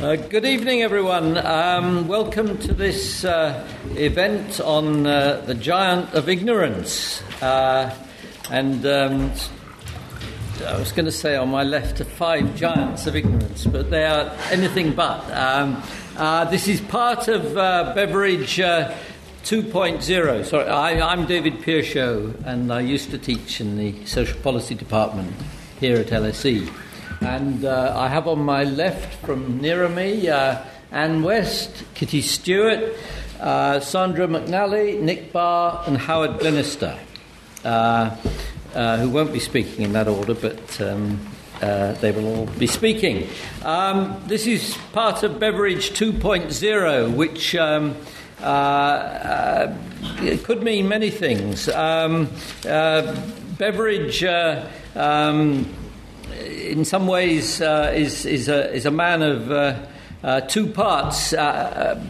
[0.00, 1.36] Uh, good evening, everyone.
[1.36, 7.20] Um, welcome to this uh, event on uh, the giant of ignorance.
[7.42, 7.94] Uh,
[8.50, 9.30] and um,
[10.66, 14.06] I was going to say on my left are five giants of ignorance, but they
[14.06, 15.30] are anything but.
[15.32, 15.82] Um,
[16.16, 20.44] uh, this is part of uh, Beveridge 2.0.
[20.46, 25.30] Sorry, I, am David Piachaud, and I used to teach in the social policy department
[25.78, 26.72] here at LSE.
[27.20, 32.94] And uh, I have on my left from nearer me uh, Anne West, Kitty Stewart,
[33.38, 36.98] uh, Sandra McNally, Nick Barr, and Howard Glennerster,
[37.64, 38.16] uh,
[38.74, 41.20] uh, who won't be speaking in that order, but um,
[41.60, 43.28] uh, they will all be speaking.
[43.66, 47.96] Um, this is part of Beveridge 2.0, which um,
[50.22, 51.66] it could mean many things.
[53.58, 54.24] Beveridge.
[54.96, 55.66] Um,
[56.32, 59.86] in some ways, uh, is, is, a, is a man of uh,
[60.22, 61.32] uh, two parts.
[61.32, 62.04] Uh,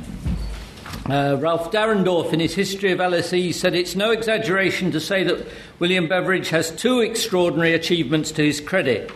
[1.09, 5.47] uh, Ralph Dahrendorf, in his history of LSE, said it's no exaggeration to say that
[5.79, 9.11] William Beveridge has two extraordinary achievements to his credit.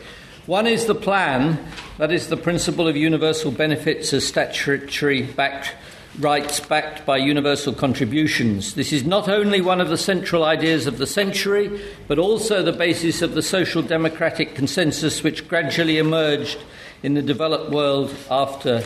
[0.46, 1.64] One is the plan,
[1.98, 5.74] that is, the principle of universal benefits as statutory backed
[6.18, 8.74] rights backed by universal contributions.
[8.74, 12.72] This is not only one of the central ideas of the century, but also the
[12.72, 16.58] basis of the social democratic consensus which gradually emerged
[17.02, 18.82] in the developed world after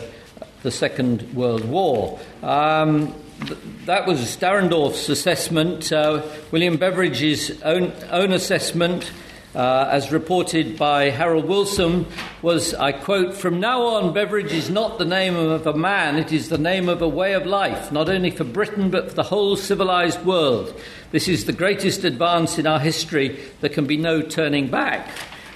[0.63, 2.19] the Second World War.
[2.43, 3.15] Um,
[3.47, 5.93] th- that was Dahrendorf's assessment.
[5.93, 9.13] Uh, William Beveridge's own, own assessment
[9.55, 12.07] uh, as reported by Harold Wilson,
[12.43, 16.33] was, I quote, From now on, Beveridge is not the name of a man, it
[16.33, 19.23] is the name of a way of life, not only for Britain, but for the
[19.23, 20.79] whole civilized world.
[21.11, 23.39] This is the greatest advance in our history.
[23.61, 25.09] There can be no turning back.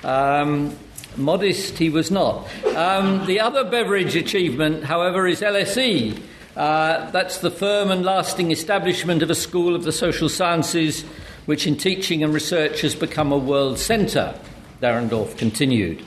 [0.02, 0.76] Um,
[1.16, 2.48] modest he was not.
[2.74, 6.20] Um, the other Beveridge achievement, however, is LSE.
[6.56, 11.04] Uh, that's the firm and lasting establishment of a school of the social sciences
[11.46, 14.34] which in teaching and research has become a world centre,
[14.80, 16.04] Dahrendorf continued.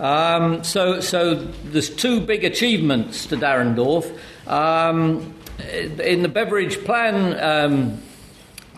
[0.00, 4.18] Um, so, so there's two big achievements to Dahrendorf.
[4.48, 5.34] Um,
[5.68, 8.02] in the Beveridge Plan, um,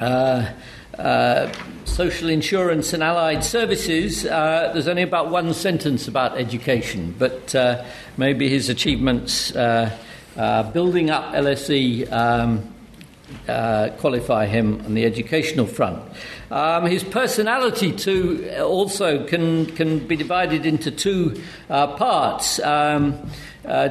[0.00, 0.50] uh,
[0.98, 1.52] uh,
[1.84, 7.84] social insurance and allied services, uh, there's only about one sentence about education, but uh,
[8.16, 9.96] maybe his achievements uh,
[10.36, 12.73] uh, building up LSE um,
[13.48, 16.02] uh, qualify him on the educational front.
[16.50, 22.58] Um, his personality too also can can be divided into two uh, parts.
[22.60, 23.30] Um,
[23.66, 23.88] uh,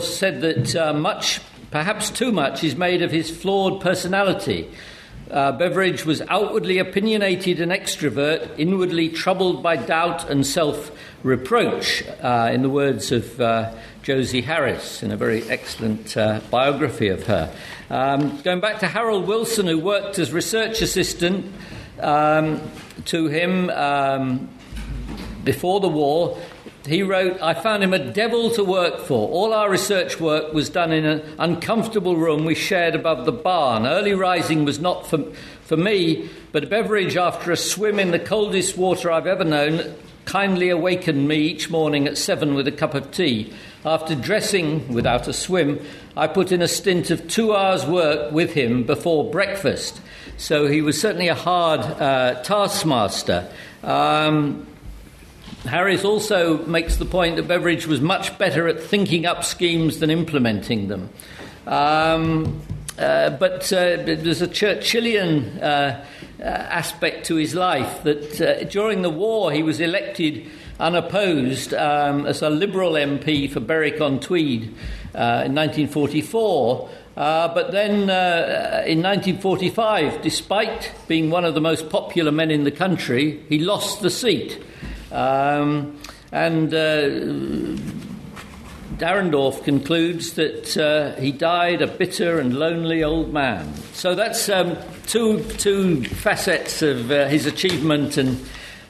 [0.00, 1.40] said that uh, much,
[1.70, 4.70] perhaps too much, is made of his flawed personality.
[5.30, 10.90] Uh, Beveridge was outwardly opinionated and extrovert, inwardly troubled by doubt and self
[11.24, 13.36] reproach, uh, in the words of
[14.06, 16.14] Jose Harris in a very excellent
[16.50, 17.52] biography of her.
[17.90, 21.50] Um, going back to Harold Wilson, who worked as research assistant
[22.00, 22.60] um,
[23.06, 24.50] to him um,
[25.42, 26.38] before the war,
[26.86, 29.30] he wrote, I found him a devil to work for.
[29.30, 33.86] All our research work was done in an uncomfortable room we shared above the barn.
[33.86, 35.24] Early rising was not for,
[35.62, 39.94] for me, but a Beveridge after a swim in the coldest water I've ever known,
[40.26, 43.50] kindly awakened me each morning at seven with a cup of tea.
[43.84, 45.80] After dressing without a swim,
[46.16, 50.00] I put in a stint of two hours' work with him before breakfast.
[50.36, 53.48] So he was certainly a hard uh, taskmaster.
[53.84, 54.66] Um,
[55.64, 60.10] Harris also makes the point that Beveridge was much better at thinking up schemes than
[60.10, 61.10] implementing them.
[61.66, 62.62] Um,
[62.98, 66.04] uh, but uh, there's a Churchillian uh,
[66.40, 70.48] uh aspect to his life that uh, during the war he was elected
[70.80, 74.74] unopposed um, as a Liberal MP for Berwick on Tweed
[75.14, 76.88] uh, in 1944.
[77.14, 78.02] but then
[78.88, 84.02] in 1945, despite being one of the most popular men in the country, he lost
[84.02, 84.62] the seat.
[85.10, 85.98] Um,
[86.30, 86.72] and
[88.98, 93.72] Dahrendorf concludes that uh, he died a bitter and lonely old man.
[93.92, 94.76] So that's um,
[95.06, 98.44] two, two facets of uh, his achievement and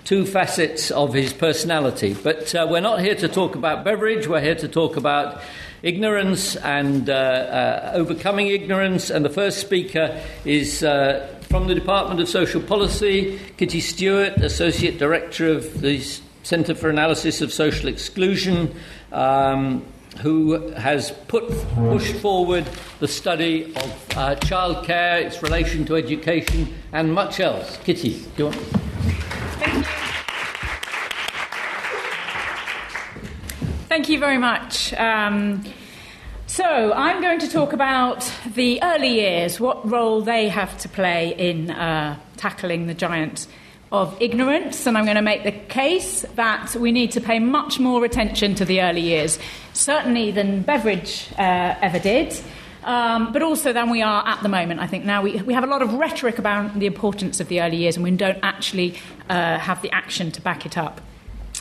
[0.08, 2.14] two facets of his personality.
[2.14, 5.42] But uh, we're not here to talk about Beveridge, we're here to talk about
[5.82, 9.10] ignorance and uh, uh, overcoming ignorance.
[9.10, 14.98] And the first speaker is uh, from the Department of Social Policy, Kitty Stewart, Associate
[14.98, 16.00] Director of the
[16.42, 18.74] Centre for Analysis of Social Exclusion.
[19.12, 19.84] Um,
[20.22, 22.66] who has put, pushed forward
[22.98, 27.76] the study of uh, childcare, its relation to education, and much else.
[27.84, 28.97] Kitty, do you want?
[29.58, 29.82] Thank you.
[33.88, 34.92] Thank you very much.
[34.94, 35.64] Um,
[36.46, 41.34] so, I'm going to talk about the early years, what role they have to play
[41.36, 43.46] in uh, tackling the giant
[43.90, 47.80] of ignorance, and I'm going to make the case that we need to pay much
[47.80, 49.38] more attention to the early years,
[49.72, 52.38] certainly than Beveridge uh, ever did.
[52.84, 54.80] Um, but also than we are at the moment.
[54.80, 57.60] I think now we, we have a lot of rhetoric about the importance of the
[57.60, 58.94] early years, and we don't actually
[59.28, 61.00] uh, have the action to back it up.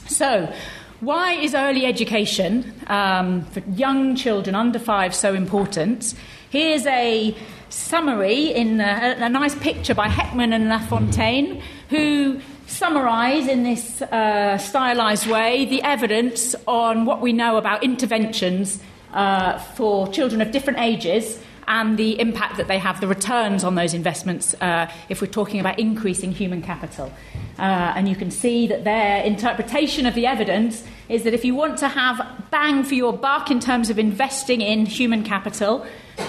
[0.08, 0.54] So,
[1.00, 6.14] why is early education um, for young children under five so important?
[6.50, 7.36] Here's a
[7.70, 14.58] summary in a, a nice picture by Heckman and Lafontaine, who summarise in this uh,
[14.60, 18.80] stylised way the evidence on what we know about interventions
[19.14, 23.76] uh, for children of different ages and the impact that they have, the returns on
[23.76, 27.12] those investments, uh, if we're talking about increasing human capital.
[27.60, 31.54] Uh, and you can see that their interpretation of the evidence is that if you
[31.56, 32.22] want to have
[32.52, 35.86] bang for your buck in terms of investing in human capital,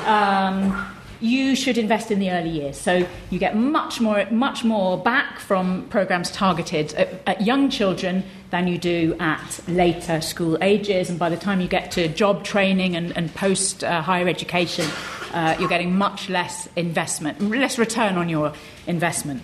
[0.06, 2.78] um, you should invest in the early years.
[2.78, 8.24] So you get much more, much more back from programs targeted at, at young children
[8.50, 11.10] than you do at later school ages.
[11.10, 14.88] And by the time you get to job training and, and post uh, higher education,
[15.32, 18.52] uh, you're getting much less investment, less return on your
[18.86, 19.42] investment.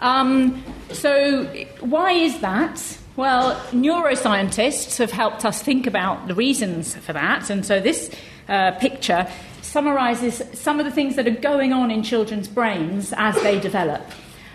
[0.00, 1.44] Um, so,
[1.80, 2.98] why is that?
[3.16, 7.48] Well, neuroscientists have helped us think about the reasons for that.
[7.48, 8.10] And so, this
[8.48, 9.28] uh, picture
[9.74, 14.02] summarizes some of the things that are going on in children's brains as they develop.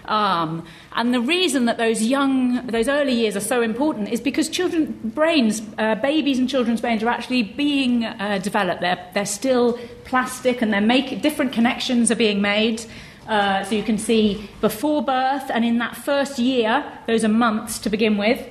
[0.05, 4.47] Um, and the reason that those young, those early years are so important is because
[4.47, 8.79] children's brains, uh, babies and children's brains are actually being uh, developed.
[8.79, 12.85] They're, they're still plastic and they're making different connections are being made.
[13.27, 17.77] Uh, so you can see before birth and in that first year, those are months
[17.79, 18.41] to begin with.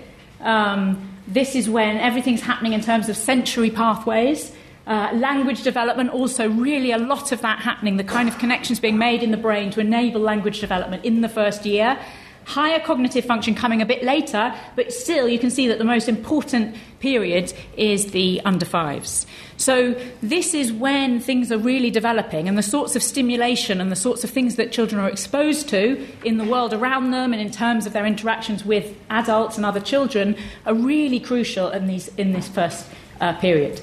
[0.43, 4.53] Um, this is when everything's happening in terms of sensory pathways.
[4.89, 8.97] Uh, language development, also, really a lot of that happening, the kind of connections being
[8.97, 12.01] made in the brain to enable language development in the first year.
[12.47, 16.09] Higher cognitive function coming a bit later, but still you can see that the most
[16.09, 19.27] important period is the under fives.
[19.59, 23.97] So, this is when things are really developing, and the sorts of stimulation and the
[23.97, 27.51] sorts of things that children are exposed to in the world around them and in
[27.51, 32.33] terms of their interactions with adults and other children are really crucial in, these, in
[32.33, 32.87] this first
[33.21, 33.83] uh, period.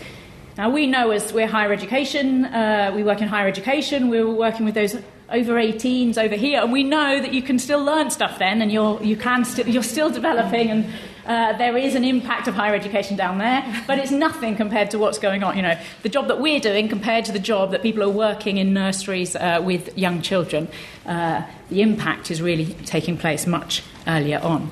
[0.57, 4.65] Now, we know as we're higher education, uh, we work in higher education, we're working
[4.65, 4.95] with those
[5.29, 8.71] over 18s over here, and we know that you can still learn stuff then, and
[8.71, 10.85] you're, you can st- you're still developing, and
[11.25, 14.97] uh, there is an impact of higher education down there, but it's nothing compared to
[14.97, 15.57] what's going on.
[15.57, 18.57] You know, the job that we're doing compared to the job that people are working
[18.57, 20.69] in nurseries uh, with young children,
[21.05, 24.71] uh, the impact is really taking place much earlier on.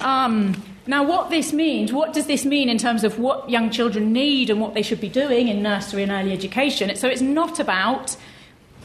[0.00, 4.12] Um, now, what this means, what does this mean in terms of what young children
[4.12, 6.94] need and what they should be doing in nursery and early education?
[6.94, 8.16] So it's not about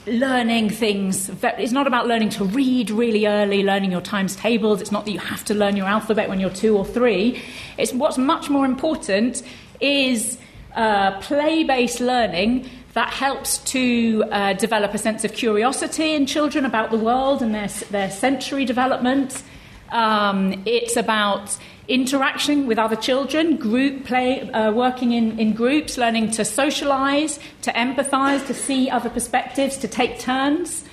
[0.07, 1.30] learning things.
[1.44, 4.81] It's not about learning to read really early, learning your times tables.
[4.81, 7.39] It's not that you have to learn your alphabet when you're two or three.
[7.77, 9.44] It's what's much more important
[9.80, 10.39] is
[10.75, 16.65] uh, play based learning that helps to uh, develop a sense of curiosity in children
[16.65, 19.44] about the world and their, their sensory development.
[19.92, 21.57] Um, it's about
[21.93, 27.71] interaction with other children, group play, uh, working in, in groups, learning to socialize, to
[27.71, 30.83] empathize, to see other perspectives, to take turns.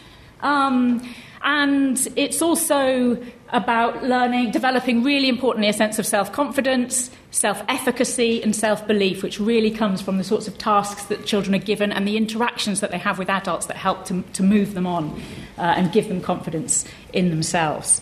[0.40, 1.02] Um,
[1.42, 8.42] and it's also about learning, developing really importantly a sense of self confidence, self efficacy,
[8.42, 11.92] and self belief, which really comes from the sorts of tasks that children are given
[11.92, 15.11] and the interactions that they have with adults that help to, to move them on
[15.56, 18.00] uh, and give them confidence in themselves.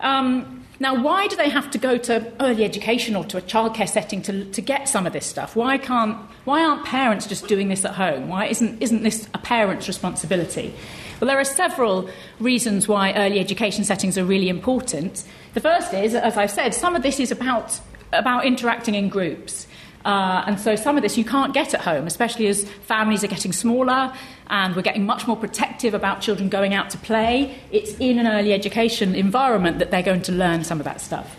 [0.00, 3.88] Um, now, why do they have to go to early education or to a childcare
[3.88, 5.56] setting to, to get some of this stuff?
[5.56, 8.28] Why, can't, why aren't parents just doing this at home?
[8.28, 10.72] Why isn't, isn't this a parent's responsibility?
[11.20, 12.08] Well, there are several
[12.38, 15.24] reasons why early education settings are really important.
[15.54, 17.80] The first is, as I've said, some of this is about,
[18.12, 19.66] about interacting in groups.
[20.04, 23.28] Uh, and so some of this you can't get at home, especially as families are
[23.28, 24.12] getting smaller
[24.50, 27.58] and we're getting much more protective about children going out to play.
[27.70, 31.36] It's in an early education environment that they're going to learn some of that stuff.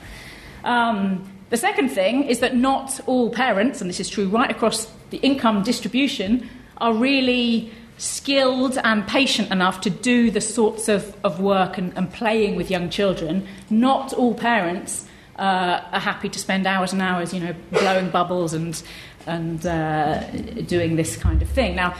[0.63, 4.87] Um, the second thing is that not all parents, and this is true right across
[5.09, 6.47] the income distribution,
[6.77, 12.11] are really skilled and patient enough to do the sorts of, of work and, and
[12.13, 13.45] playing with young children.
[13.69, 15.05] Not all parents
[15.37, 18.81] uh, are happy to spend hours and hours, you know, blowing bubbles and,
[19.25, 20.23] and uh,
[20.67, 21.75] doing this kind of thing.
[21.75, 21.95] Now,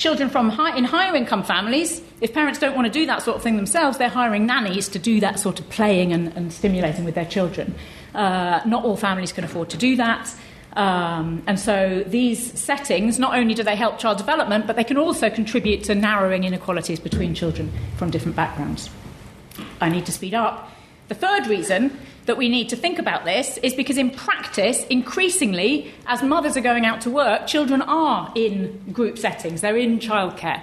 [0.00, 3.36] Children from high, in higher income families, if parents don't want to do that sort
[3.36, 7.04] of thing themselves, they're hiring nannies to do that sort of playing and, and stimulating
[7.04, 7.74] with their children.
[8.14, 10.34] Uh, not all families can afford to do that.
[10.72, 14.96] Um, and so these settings, not only do they help child development, but they can
[14.96, 18.88] also contribute to narrowing inequalities between children from different backgrounds.
[19.82, 20.72] I need to speed up.
[21.08, 21.98] The third reason
[22.30, 26.60] that we need to think about this is because, in practice, increasingly, as mothers are
[26.60, 30.62] going out to work, children are in group settings, they're in childcare.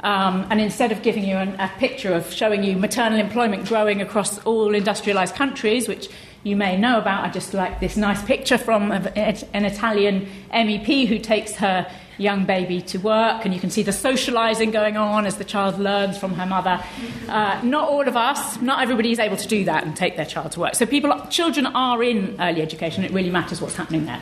[0.00, 4.02] Um, and instead of giving you an, a picture of showing you maternal employment growing
[4.02, 6.08] across all industrialised countries, which
[6.42, 11.20] you may know about, I just like this nice picture from an Italian MEP who
[11.20, 15.36] takes her young baby to work, and you can see the socialising going on as
[15.36, 16.82] the child learns from her mother.
[17.28, 20.26] Uh, not all of us, not everybody is able to do that and take their
[20.26, 20.74] child to work.
[20.74, 23.04] So people, children are in early education.
[23.04, 24.20] It really matters what's happening there.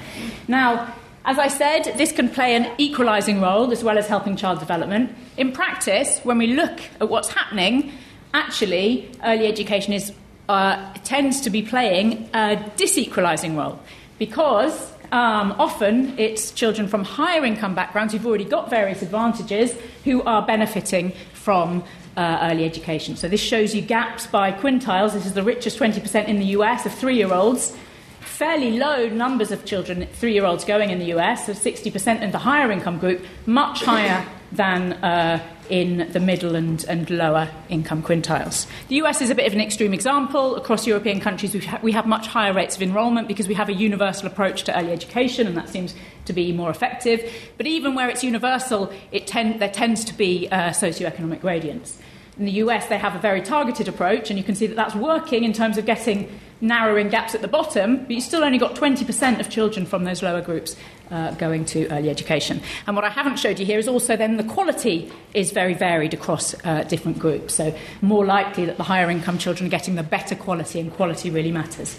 [0.48, 0.94] Now,
[1.24, 5.14] as I said, this can play an equalising role as well as helping child development.
[5.36, 7.92] In practice, when we look at what's happening,
[8.34, 10.12] actually, early education is,
[10.48, 13.78] uh, tends to be playing a disequalising role
[14.18, 20.22] because um, often it's children from higher income backgrounds who've already got various advantages who
[20.22, 21.84] are benefiting from
[22.16, 23.16] uh, early education.
[23.16, 25.12] So this shows you gaps by quintiles.
[25.12, 27.76] This is the richest 20% in the US of three year olds.
[28.20, 32.30] Fairly low numbers of children, three year olds going in the US, so 60% in
[32.30, 35.40] the higher income group, much higher than uh,
[35.72, 38.66] in the middle and, and lower income quintiles.
[38.88, 40.54] The US is a bit of an extreme example.
[40.56, 43.72] Across European countries, ha- we have much higher rates of enrolment because we have a
[43.72, 45.94] universal approach to early education, and that seems
[46.26, 47.24] to be more effective.
[47.56, 51.98] But even where it's universal, it ten- there tends to be uh, socioeconomic gradients.
[52.38, 54.94] In the US, they have a very targeted approach, and you can see that that's
[54.94, 56.28] working in terms of getting
[56.62, 60.22] narrowing gaps at the bottom, but you still only got 20% of children from those
[60.22, 60.76] lower groups
[61.10, 62.60] uh, going to early education.
[62.86, 66.14] And what I haven't showed you here is also then the quality is very varied
[66.14, 67.54] across uh, different groups.
[67.54, 71.30] So, more likely that the higher income children are getting the better quality, and quality
[71.30, 71.98] really matters.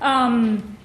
[0.00, 0.77] Um,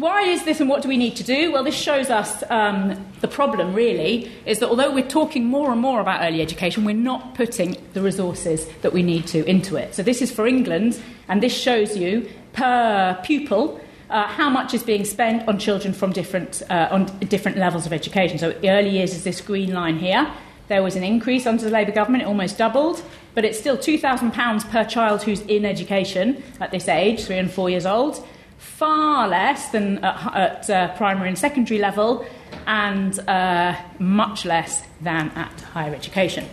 [0.00, 1.52] why is this and what do we need to do?
[1.52, 5.80] Well, this shows us um, the problem, really, is that although we're talking more and
[5.80, 9.94] more about early education, we're not putting the resources that we need to into it.
[9.94, 14.82] So, this is for England, and this shows you per pupil uh, how much is
[14.82, 18.38] being spent on children from different, uh, on different levels of education.
[18.38, 20.30] So, early years is this green line here.
[20.68, 23.02] There was an increase under the Labour government, it almost doubled,
[23.34, 27.68] but it's still £2,000 per child who's in education at this age, three and four
[27.68, 28.26] years old
[28.64, 32.26] far less than at, at uh, primary and secondary level,
[32.66, 36.48] and uh, much less than at higher education.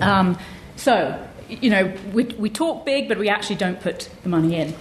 [0.00, 0.38] Um,
[0.76, 4.74] so, you know, we, we talk big, but we actually don't put the money in.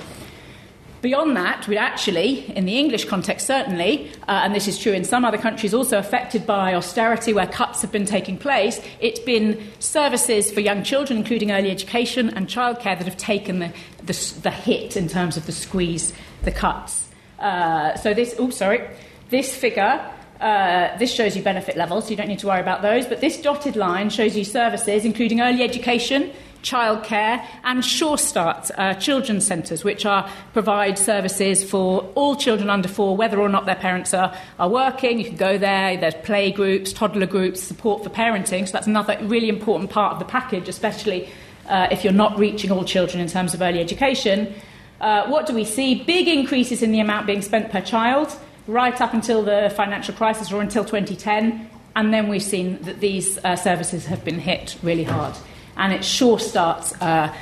[1.05, 5.03] Beyond that, we actually, in the English context certainly, uh, and this is true in
[5.03, 9.61] some other countries also affected by austerity where cuts have been taking place, it's been
[9.77, 13.71] services for young children, including early education and childcare, that have taken the,
[14.03, 17.07] the, the hit in terms of the squeeze the cuts.
[17.37, 18.81] Uh, so this, oh, sorry,
[19.29, 22.81] this figure, uh, this shows you benefit levels, so you don't need to worry about
[22.81, 23.05] those.
[23.05, 26.31] But this dotted line shows you services, including early education,
[26.65, 32.89] childcare, and Sure Start uh, children's centres, which are provide services for all children under
[32.89, 35.19] four, whether or not their parents are, are working.
[35.19, 35.95] You can go there.
[35.95, 38.65] There's play groups, toddler groups, support for parenting.
[38.65, 41.29] So that's another really important part of the package, especially
[41.69, 44.53] uh, if you're not reaching all children in terms of early education.
[44.99, 46.03] Uh, what do we see?
[46.03, 48.35] Big increases in the amount being spent per child,
[48.67, 51.69] right up until the financial crisis or until 2010.
[51.95, 55.35] And then we've seen that these uh, services have been hit really hard.
[55.77, 57.33] And it Sure Starts uh,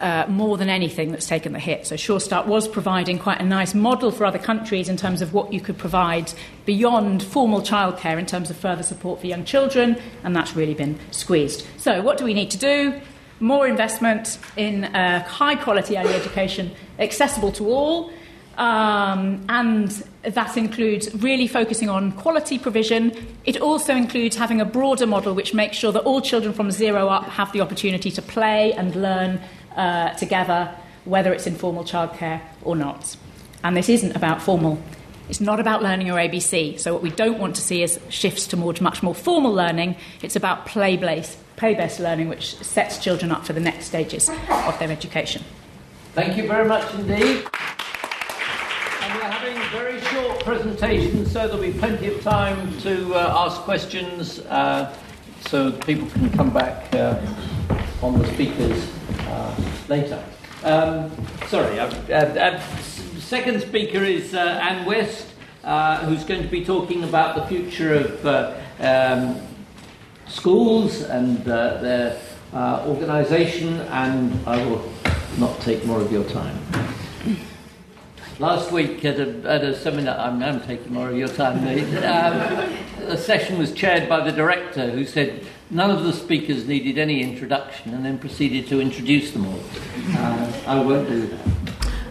[0.00, 1.86] uh, more than anything that's taken the hit.
[1.86, 5.32] So Sure Start was providing quite a nice model for other countries in terms of
[5.34, 6.32] what you could provide
[6.64, 10.98] beyond formal childcare in terms of further support for young children, and that's really been
[11.10, 11.66] squeezed.
[11.76, 13.00] So, what do we need to do?
[13.40, 18.12] more investment in uh, high quality early education, accessible to all.
[18.60, 19.88] Um, and
[20.22, 23.10] that includes really focusing on quality provision.
[23.46, 27.08] It also includes having a broader model which makes sure that all children from zero
[27.08, 29.40] up have the opportunity to play and learn
[29.76, 30.74] uh, together,
[31.06, 33.16] whether it's in formal childcare or not.
[33.64, 34.78] And this isn't about formal.
[35.30, 36.78] It's not about learning your ABC.
[36.78, 39.96] So, what we don't want to see is shifts towards much more formal learning.
[40.22, 44.28] It's about play based play based learning, which sets children up for the next stages
[44.50, 45.44] of their education.
[46.12, 47.46] Thank you very much indeed.
[49.10, 53.60] And we're having very short presentations, so there'll be plenty of time to uh, ask
[53.62, 54.96] questions uh,
[55.48, 57.20] so people can come back uh,
[58.02, 58.88] on the speakers
[59.22, 60.24] uh, later.
[60.62, 61.10] Um,
[61.48, 62.60] sorry, uh, uh,
[63.18, 65.26] second speaker is Anne West,
[66.04, 69.42] who's going to be talking about the future of um,
[70.28, 72.16] schools and their
[72.54, 74.88] organisation, and I will
[75.38, 76.56] not take more of your time.
[78.40, 82.72] Last week at a, at a seminar, I'm, I'm taking more of your time, um,
[83.06, 87.22] a session was chaired by the director who said none of the speakers needed any
[87.22, 89.60] introduction and then proceeded to introduce them all.
[90.16, 91.40] Uh, I won't do that.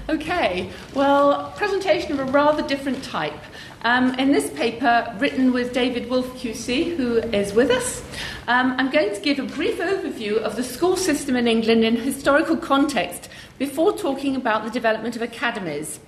[0.09, 3.41] Okay, well, presentation of a rather different type.
[3.81, 8.03] Um, in this paper, written with David Wolfe QC, who is with us,
[8.47, 11.95] um, I'm going to give a brief overview of the school system in England in
[11.95, 15.99] historical context before talking about the development of academies.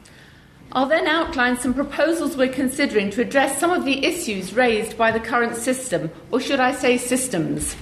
[0.73, 5.11] I'll then outline some proposals we're considering to address some of the issues raised by
[5.11, 7.75] the current system, or should I say systems.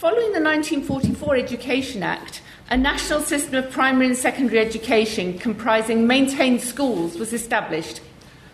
[0.00, 6.60] Following the 1944 Education Act, a national system of primary and secondary education comprising maintained
[6.60, 8.00] schools was established.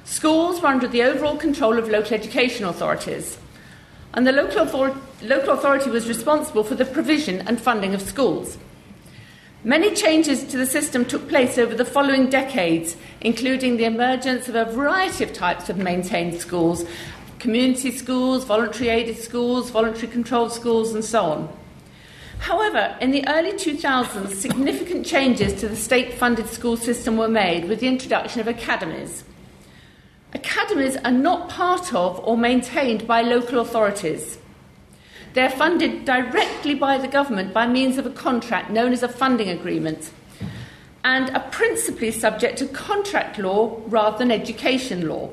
[0.05, 3.39] Schools were under the overall control of local education authorities,
[4.13, 8.59] and the local, author- local authority was responsible for the provision and funding of schools.
[9.63, 14.55] Many changes to the system took place over the following decades, including the emergence of
[14.55, 16.87] a variety of types of maintained schools
[17.41, 21.57] community schools, voluntary aided schools, voluntary controlled schools, and so on.
[22.39, 27.65] However, in the early 2000s, significant changes to the state funded school system were made
[27.65, 29.25] with the introduction of academies.
[30.33, 34.39] Academies are not part of or maintained by local authorities.
[35.33, 39.49] They're funded directly by the government by means of a contract known as a funding
[39.49, 40.11] agreement
[41.05, 45.31] and are principally subject to contract law rather than education law.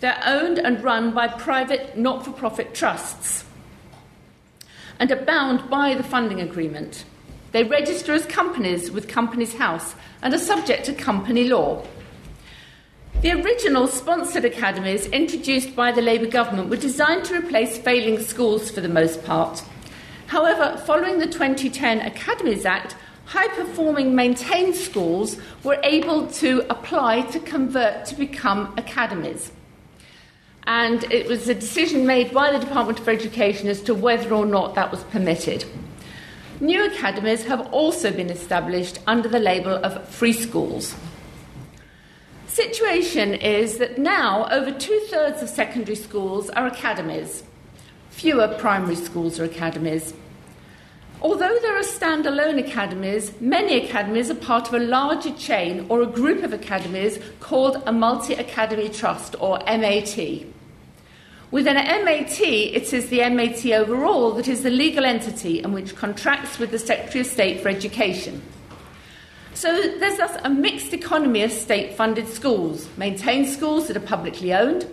[0.00, 3.44] They're owned and run by private not for profit trusts
[4.98, 7.04] and are bound by the funding agreement.
[7.52, 11.84] They register as companies with Companies House and are subject to company law.
[13.22, 18.70] The original sponsored academies introduced by the Labour government were designed to replace failing schools
[18.70, 19.62] for the most part.
[20.26, 22.94] However, following the 2010 Academies Act,
[23.24, 29.50] high performing maintained schools were able to apply to convert to become academies.
[30.66, 34.44] And it was a decision made by the Department for Education as to whether or
[34.44, 35.64] not that was permitted.
[36.60, 40.94] New academies have also been established under the label of free schools
[42.56, 47.44] situation is that now over two thirds of secondary schools are academies.
[48.08, 50.14] Fewer primary schools are academies.
[51.20, 56.06] Although there are standalone academies, many academies are part of a larger chain or a
[56.06, 60.16] group of academies called a multi academy trust or MAT.
[61.50, 65.94] Within a MAT, it is the MAT overall that is the legal entity and which
[65.94, 68.40] contracts with the Secretary of State for Education.
[69.56, 74.52] So there's thus a mixed economy of state funded schools, maintained schools that are publicly
[74.52, 74.86] owned,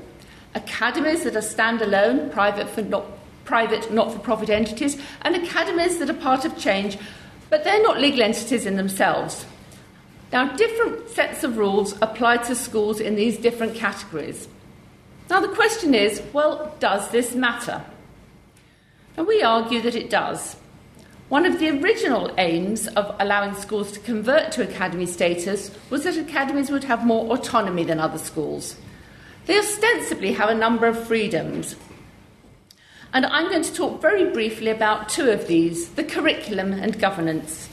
[0.55, 3.05] academies that are standalone, private, for not,
[3.43, 6.97] private not for profit entities, and academies that are part of change,
[7.49, 9.45] but they're not legal entities in themselves.
[10.31, 14.47] Now, different sets of rules apply to schools in these different categories.
[15.29, 17.83] Now, the question is well, does this matter?
[19.17, 20.55] And we argue that it does.
[21.33, 26.15] One of the original aims of allowing schools to convert to academy status was that
[26.15, 28.75] academies would have more autonomy than other schools.
[29.47, 31.75] They ostensibly have a number of freedoms.
[33.13, 37.67] And I'm going to talk very briefly about two of these the curriculum and governance.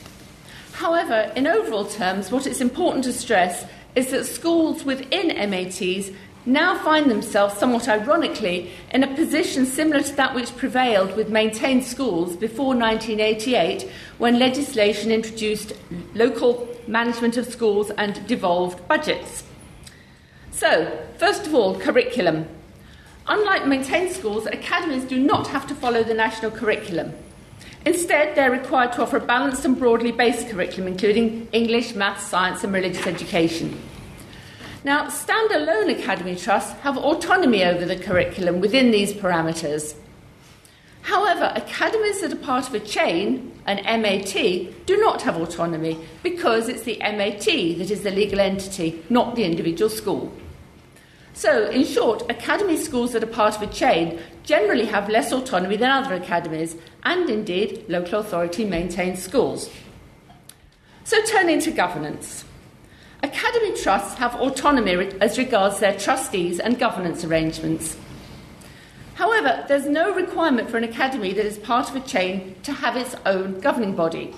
[0.73, 6.11] However, in overall terms, what it's important to stress is that schools within MATs
[6.46, 11.85] now find themselves, somewhat ironically, in a position similar to that which prevailed with maintained
[11.85, 15.74] schools before 1988, when legislation introduced
[16.14, 19.44] local management of schools and devolved budgets.
[20.50, 22.48] So, first of all, curriculum.
[23.26, 27.12] Unlike maintained schools, academies do not have to follow the national curriculum.
[27.87, 32.64] Instead, they're required to offer a balanced and broadly based curriculum, including English, maths, science,
[32.64, 33.81] and religious education.
[34.83, 39.95] Now, standalone academy trusts have autonomy over the curriculum within these parameters.
[41.03, 44.33] However, academies that are part of a chain, an MAT,
[44.87, 49.45] do not have autonomy because it's the MAT that is the legal entity, not the
[49.45, 50.33] individual school.
[51.35, 55.77] So, in short, academy schools that are part of a chain generally have less autonomy
[55.77, 59.71] than other academies, and indeed, local authority maintained schools.
[61.05, 62.45] So, turning to governance.
[63.23, 67.97] Academy trusts have autonomy as regards their trustees and governance arrangements.
[69.15, 72.97] However, there's no requirement for an academy that is part of a chain to have
[72.97, 74.35] its own governing body.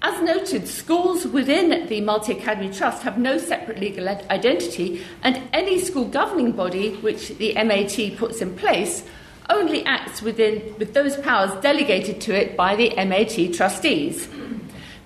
[0.00, 5.78] As noted, schools within the Multi Academy Trust have no separate legal identity, and any
[5.78, 9.04] school governing body which the MAT puts in place
[9.50, 14.28] only acts within, with those powers delegated to it by the MAT trustees.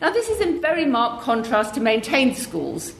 [0.00, 2.94] Now, this is in very marked contrast to maintained schools,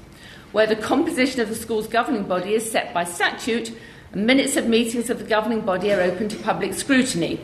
[0.51, 3.73] where the composition of the school's governing body is set by statute
[4.13, 7.39] and minutes of meetings of the governing body are open to public scrutiny.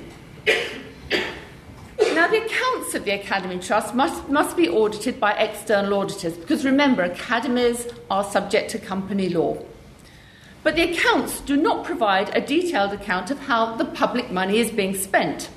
[1.98, 6.64] Now, the accounts of the Academy Trust must, must be audited by external auditors because
[6.64, 9.56] remember, academies are subject to company law.
[10.64, 14.70] But the accounts do not provide a detailed account of how the public money is
[14.70, 15.48] being spent.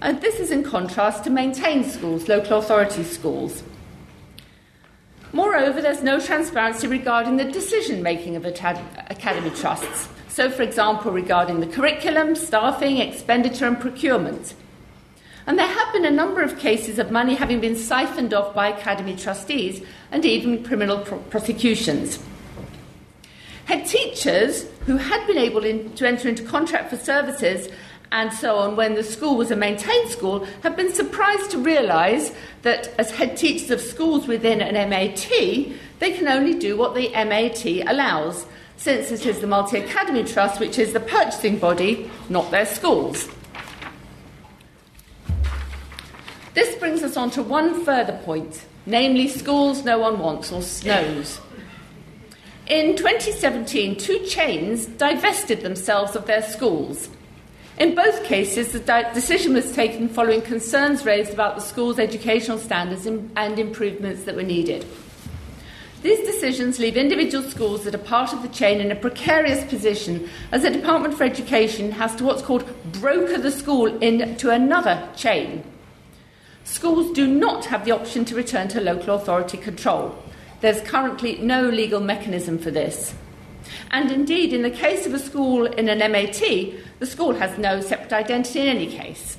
[0.00, 3.62] And this is in contrast to maintained schools, local authority schools.
[5.32, 10.08] Moreover, there's no transparency regarding the decision making of academy trusts.
[10.28, 14.54] So, for example, regarding the curriculum, staffing, expenditure, and procurement.
[15.46, 18.68] And there have been a number of cases of money having been siphoned off by
[18.68, 19.82] academy trustees
[20.12, 20.98] and even criminal
[21.30, 22.22] prosecutions.
[23.64, 27.68] Head teachers who had been able in, to enter into contract for services
[28.12, 32.32] and so on when the school was a maintained school have been surprised to realise
[32.62, 35.28] that as head teachers of schools within an MAT,
[35.98, 40.60] they can only do what the MAT allows, since it is the Multi Academy Trust
[40.60, 43.28] which is the purchasing body, not their schools.
[46.54, 51.40] This brings us on to one further point, namely schools no one wants or SNOs.
[52.68, 57.08] In 2017, two chains divested themselves of their schools.
[57.78, 62.58] In both cases, the di- decision was taken following concerns raised about the school's educational
[62.58, 64.84] standards and improvements that were needed.
[66.02, 70.28] These decisions leave individual schools that are part of the chain in a precarious position
[70.50, 75.62] as the Department for Education has to what's called broker the school into another chain.
[76.64, 80.16] Schools do not have the option to return to local authority control.
[80.60, 83.14] There's currently no legal mechanism for this.
[83.90, 86.40] And indeed, in the case of a school in an MAT,
[86.98, 89.38] the school has no separate identity in any case.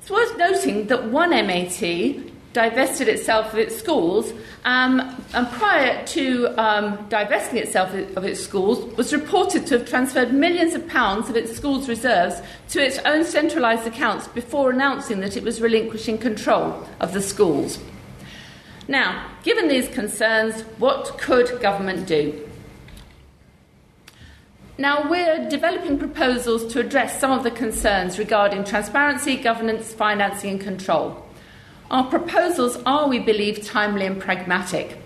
[0.00, 4.32] It's worth noting that one MAT divested itself of its schools,
[4.64, 10.32] um, and prior to um, divesting itself of its schools, was reported to have transferred
[10.32, 15.36] millions of pounds of its schools' reserves to its own centralised accounts before announcing that
[15.36, 17.78] it was relinquishing control of the schools.
[18.88, 22.48] Now, given these concerns, what could government do?
[24.78, 30.60] Now, we're developing proposals to address some of the concerns regarding transparency, governance, financing, and
[30.60, 31.24] control.
[31.90, 34.98] Our proposals are, we believe, timely and pragmatic.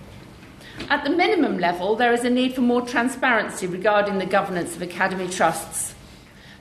[0.88, 4.82] At the minimum level, there is a need for more transparency regarding the governance of
[4.82, 5.89] academy trusts.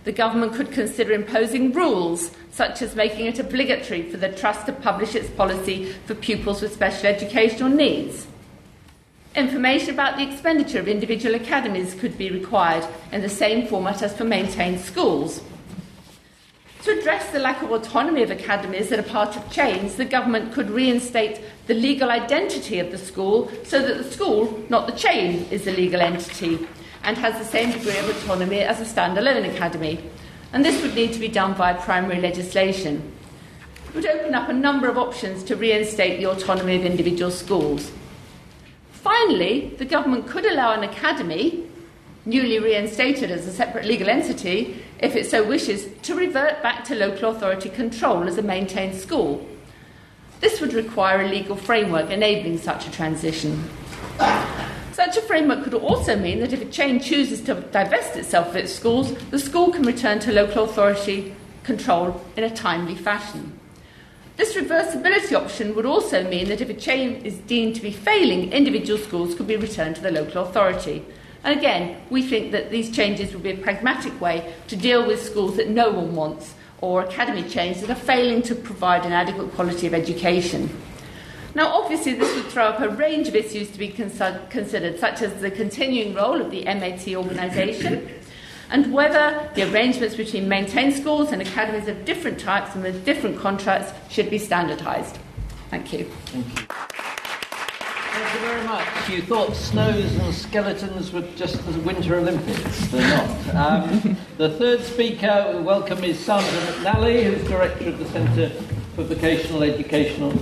[0.10, 4.74] The government could consider imposing rules, such as making it obligatory for the trust to
[4.74, 8.26] publish its policy for pupils with special educational needs
[9.36, 14.18] Information about the expenditure of individual academies could be required in the same format as
[14.18, 15.44] for maintained schools.
[16.86, 20.54] To address the lack of autonomy of academies that are part of chains, the government
[20.54, 25.46] could reinstate the legal identity of the school so that the school, not the chain,
[25.52, 26.68] is the legal entity
[27.04, 30.00] and has the same degree of autonomy as a standalone academy.
[30.52, 33.14] And this would need to be done via primary legislation.
[33.88, 37.92] It would open up a number of options to reinstate the autonomy of individual schools.
[38.92, 41.64] Finally, the government could allow an academy,
[42.26, 46.96] newly reinstated as a separate legal entity, if it so wishes, to revert back to
[46.96, 49.48] local authority control as a maintained school.
[50.42, 53.70] This would require a legal framework enabling such a transition.
[55.00, 58.58] Such a framework could also mean that if a chain chooses to divest itself of
[58.58, 61.34] its schools, the school can return to local authority
[61.64, 63.58] control in a timely fashion.
[64.36, 68.52] This reversibility option would also mean that if a chain is deemed to be failing,
[68.52, 71.06] individual schools could be returned to the local authority.
[71.46, 75.24] And again, we think that these changes would be a pragmatic way to deal with
[75.24, 79.54] schools that no one wants or academy chains that are failing to provide an adequate
[79.54, 80.70] quality of education.
[81.60, 85.42] Now, obviously, this would throw up a range of issues to be considered, such as
[85.42, 88.10] the continuing role of the MAT organisation,
[88.70, 93.38] and whether the arrangements between maintained schools and academies of different types and with different
[93.38, 95.20] contracts should be standardised.
[95.70, 96.06] Thank you.
[96.28, 96.66] Thank you.
[96.70, 99.10] Thank you very much.
[99.10, 102.88] You thought snows and skeletons were just the Winter Olympics.
[102.88, 103.56] They're not.
[103.56, 108.50] Um, the third speaker we welcome is Sandra McNally, who's Director of the Centre
[108.96, 110.42] for Vocational Educational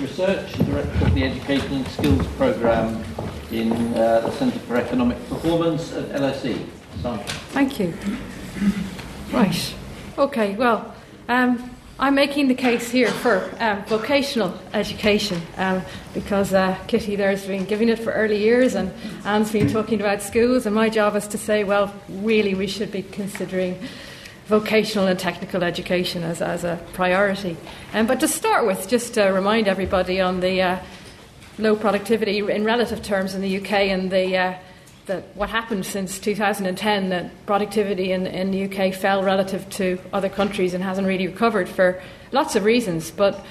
[0.00, 3.04] Research, Director of the Education and Skills Programme
[3.50, 6.66] in uh, the Centre for Economic Performance at LSE.
[7.50, 7.94] Thank you.
[9.32, 9.74] Right.
[10.16, 10.94] Okay, well,
[11.28, 15.82] um, I'm making the case here for um, vocational education um,
[16.12, 18.92] because uh, Kitty there's been giving it for early years and
[19.24, 22.90] Anne's been talking about schools, and my job is to say, well, really, we should
[22.90, 23.78] be considering
[24.46, 27.56] vocational and technical education as, as a priority.
[27.92, 30.78] Um, but to start with, just to remind everybody on the uh,
[31.58, 34.54] low productivity in relative terms in the UK and the uh,
[35.06, 40.30] that what happened since 2010 that productivity in, in the UK fell relative to other
[40.30, 42.00] countries and hasn't really recovered for
[42.32, 43.10] lots of reasons.
[43.10, 43.44] But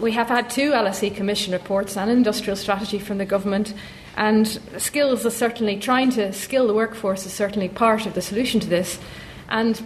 [0.00, 3.72] we have had two LSE Commission reports and an industrial strategy from the government,
[4.16, 8.60] and skills is certainly trying to skill the workforce is certainly part of the solution
[8.60, 8.98] to this.
[9.48, 9.82] And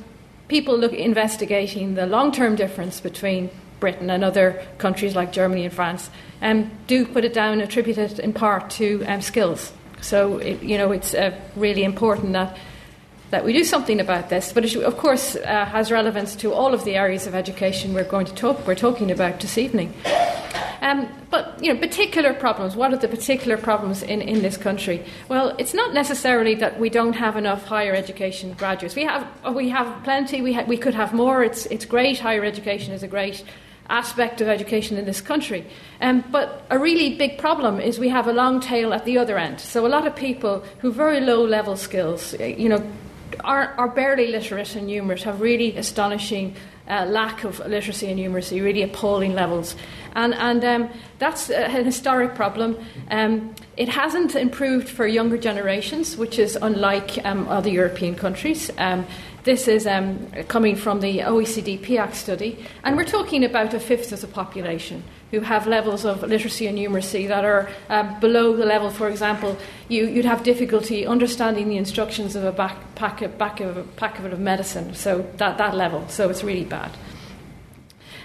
[0.48, 5.72] people look investigating the long term difference between Britain and other countries like Germany and
[5.72, 6.11] France
[6.42, 9.72] um, do put it down, attribute it in part to um, skills.
[10.00, 12.56] So, it, you know, it's uh, really important that,
[13.30, 14.52] that we do something about this.
[14.52, 18.04] But it, of course, uh, has relevance to all of the areas of education we're
[18.04, 19.92] going to talk, we're talking about this evening.
[20.80, 22.76] Um, but you know, particular problems.
[22.76, 25.04] What are the particular problems in, in this country?
[25.28, 28.94] Well, it's not necessarily that we don't have enough higher education graduates.
[28.94, 30.42] We have we have plenty.
[30.42, 31.42] We ha- we could have more.
[31.42, 32.18] It's it's great.
[32.18, 33.44] Higher education is a great
[33.90, 35.64] aspect of education in this country.
[36.00, 39.38] Um, but a really big problem is we have a long tail at the other
[39.38, 39.60] end.
[39.60, 42.86] So a lot of people who very low level skills, uh, you know,
[43.44, 46.54] are, are barely literate and numerate, have really astonishing
[46.88, 49.77] uh, lack of literacy and numeracy, really appalling levels.
[50.14, 52.77] And, and um, that's an historic problem.
[53.11, 58.70] Um, it hasn't improved for younger generations, which is unlike um, other European countries.
[58.79, 59.07] Um,
[59.44, 64.12] this is um, coming from the OECD PIAAC study, and we're talking about a fifth
[64.12, 68.64] of the population who have levels of literacy and numeracy that are um, below the
[68.64, 69.56] level, for example,
[69.88, 74.40] you, would have difficulty understanding the instructions of a back, back of a packet of
[74.40, 76.90] medicine, so that, that level, so it's really bad.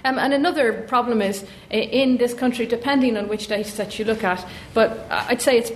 [0.06, 4.22] Um, and another problem is in this country, depending on which data set you look
[4.22, 5.72] at, but I'd say it's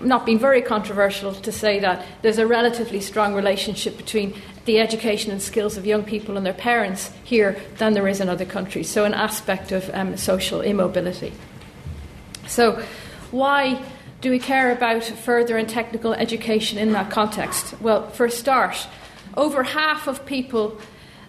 [0.00, 5.32] not being very controversial to say that there's a relatively strong relationship between the education
[5.32, 8.88] and skills of young people and their parents here than there is in other countries.
[8.88, 11.32] So, an aspect of um, social immobility.
[12.46, 12.82] So,
[13.30, 13.82] why
[14.20, 17.74] do we care about further and technical education in that context?
[17.80, 18.86] Well, for a start,
[19.36, 20.78] over half of people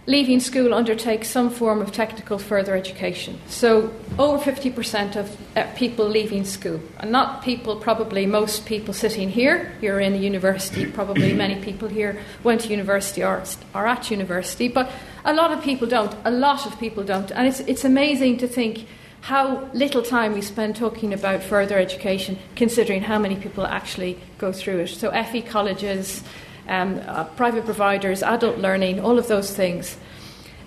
[0.10, 3.40] leaving school undertake some form of technical further education.
[3.48, 9.30] So, over 50% of uh, people leaving school, and not people, probably most people sitting
[9.30, 13.44] here, you're in a university, probably many people here went to university or
[13.76, 14.92] are at university, but
[15.26, 16.16] a lot of people don't.
[16.26, 17.32] A lot of people don't.
[17.32, 18.88] And it's, it's amazing to think
[19.22, 24.52] how little time we spend talking about further education, considering how many people actually go
[24.52, 24.88] through it.
[24.88, 26.24] So, FE colleges,
[26.70, 29.98] um, uh, private providers, adult learning, all of those things.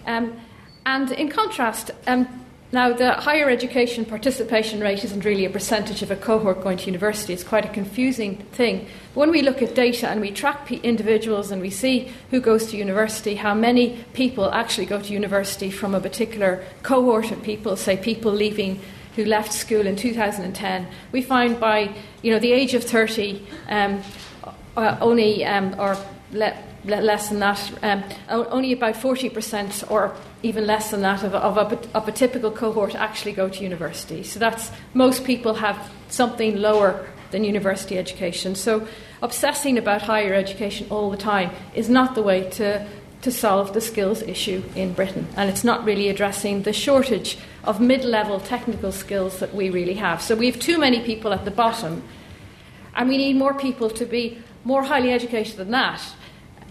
[0.06, 0.38] Um,
[0.84, 6.10] and in contrast, um, now the higher education participation rate isn't really a percentage of
[6.10, 7.32] a cohort going to university.
[7.32, 8.88] It's quite a confusing thing.
[9.14, 12.76] When we look at data and we track individuals and we see who goes to
[12.76, 17.96] university, how many people actually go to university from a particular cohort of people, say
[17.96, 18.80] people leaving
[19.16, 24.02] who left school in 2010, we find by you know the age of 30, um,
[24.76, 25.96] uh, only um, or
[26.32, 31.35] le- le- less than that, um, only about 40% or even less than that of,
[31.35, 34.22] of, a, of a typical cohort actually go to university.
[34.22, 38.54] So that's most people have something lower than university education.
[38.54, 38.87] So
[39.22, 42.87] obsessing about higher education all the time is not the way to
[43.22, 45.26] to solve the skills issue in Britain.
[45.37, 49.94] And it's not really addressing the shortage of mid level technical skills that we really
[49.94, 50.20] have.
[50.20, 52.02] So we have too many people at the bottom,
[52.94, 56.03] and we need more people to be more highly educated than that.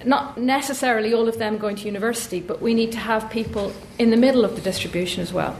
[0.04, 4.10] Not necessarily all of them going to university, but we need to have people in
[4.10, 5.56] the middle of the distribution as well.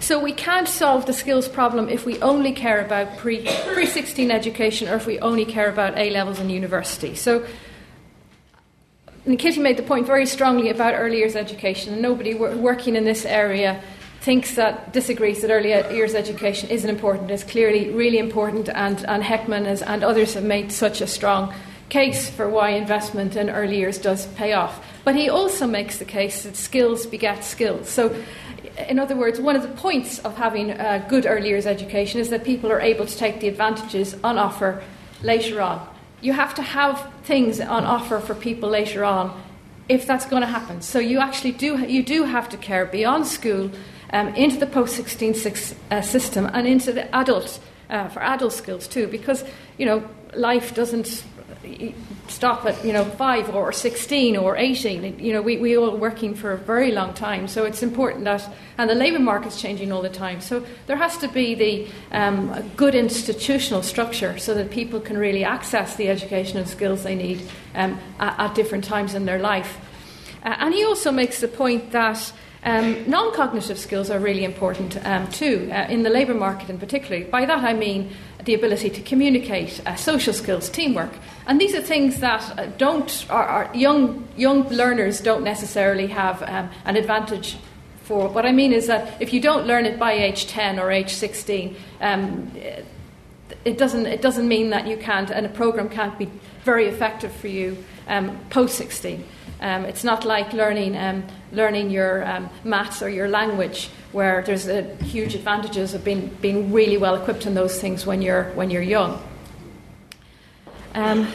[0.00, 4.30] So we can't solve the skills problem if we only care about pre pre 16
[4.30, 7.14] education or if we only care about A levels in university.
[7.14, 7.46] So
[9.24, 13.04] and Kitty made the point very strongly about early years education, and nobody working in
[13.04, 13.80] this area
[14.22, 17.28] thinks that disagrees that early years education isn't important.
[17.28, 21.52] It's clearly really important, and, and Heckman has, and others have made such a strong
[21.88, 24.80] case for why investment in early years does pay off.
[25.04, 27.88] But he also makes the case that skills beget skills.
[27.88, 28.14] So,
[28.88, 32.30] in other words, one of the points of having a good early years education is
[32.30, 34.84] that people are able to take the advantages on offer
[35.22, 35.84] later on.
[36.20, 39.42] You have to have things on offer for people later on
[39.88, 40.80] if that's going to happen.
[40.80, 43.72] So you actually do you do have to care beyond school
[44.12, 45.34] um, into the post 16
[45.90, 49.44] uh, system and into the adult, uh, for adult skills too, because,
[49.78, 51.24] you know, life doesn't,
[52.28, 55.18] stop at you know five or sixteen or eighteen.
[55.18, 58.48] You know, we we all working for a very long time, so it's important that
[58.78, 60.40] and the labour market's changing all the time.
[60.40, 65.44] So there has to be the um, good institutional structure so that people can really
[65.44, 67.42] access the education and skills they need
[67.74, 69.78] um, at, at, different times in their life.
[70.42, 72.32] Uh, and he also makes the point that.
[72.64, 76.78] Um, non cognitive skills are really important um, too, uh, in the labour market in
[76.78, 77.24] particular.
[77.24, 78.12] By that I mean
[78.44, 81.12] the ability to communicate, uh, social skills, teamwork.
[81.46, 86.42] And these are things that uh, don't, are, are young, young learners don't necessarily have
[86.42, 87.56] um, an advantage
[88.02, 88.28] for.
[88.28, 91.10] What I mean is that if you don't learn it by age 10 or age
[91.10, 92.50] 16, um,
[93.64, 96.28] it, doesn't, it doesn't mean that you can't, and a program can't be
[96.64, 97.76] very effective for you
[98.08, 99.24] um, post 16.
[99.60, 104.66] Um, it's not like learning, um, learning your um, maths or your language, where there's
[104.68, 108.70] a huge advantages of being, being really well equipped in those things when you're, when
[108.70, 109.22] you're young.
[110.94, 111.28] Um,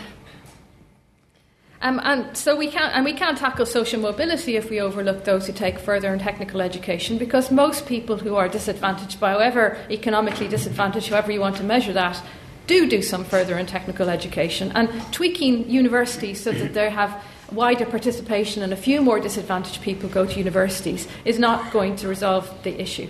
[1.81, 5.45] um, and so we can't, and we can't tackle social mobility if we overlook those
[5.45, 10.47] who take further and technical education, because most people who are disadvantaged, by however economically
[10.47, 12.21] disadvantaged, however you want to measure that,
[12.65, 14.71] do do some further and technical education.
[14.73, 20.09] And tweaking universities so that they have wider participation and a few more disadvantaged people
[20.09, 23.07] go to universities is not going to resolve the issue.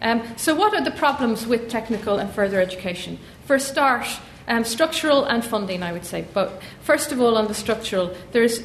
[0.00, 3.18] Um, so, what are the problems with technical and further education?
[3.46, 4.06] For a start,
[4.46, 6.24] um, structural and funding, I would say.
[6.32, 8.62] But first of all, on the structural, there's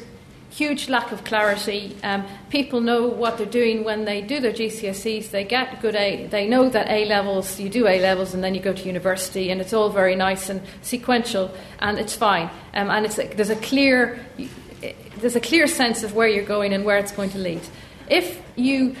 [0.56, 1.96] huge lack of clarity.
[2.04, 5.30] Um, people know what they're doing when they do their GCSEs.
[5.30, 6.26] They get good A.
[6.28, 9.50] They know that A levels, you do A levels, and then you go to university,
[9.50, 12.48] and it's all very nice and sequential, and it's fine.
[12.72, 14.24] Um, and it's there's a clear
[15.18, 17.62] there's a clear sense of where you're going and where it's going to lead.
[18.08, 18.94] If you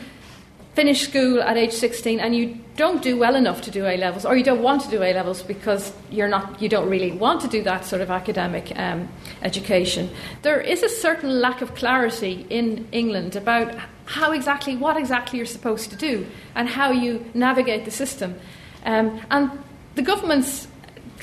[0.74, 4.24] finish school at age 16 and you don't do well enough to do A levels,
[4.24, 7.40] or you don't want to do A levels because you're not, you don't really want
[7.42, 9.08] to do that sort of academic um,
[9.42, 10.10] education,
[10.42, 13.74] there is a certain lack of clarity in England about
[14.06, 18.34] how exactly, what exactly you're supposed to do and how you navigate the system.
[18.84, 19.50] Um, and
[19.94, 20.66] the government's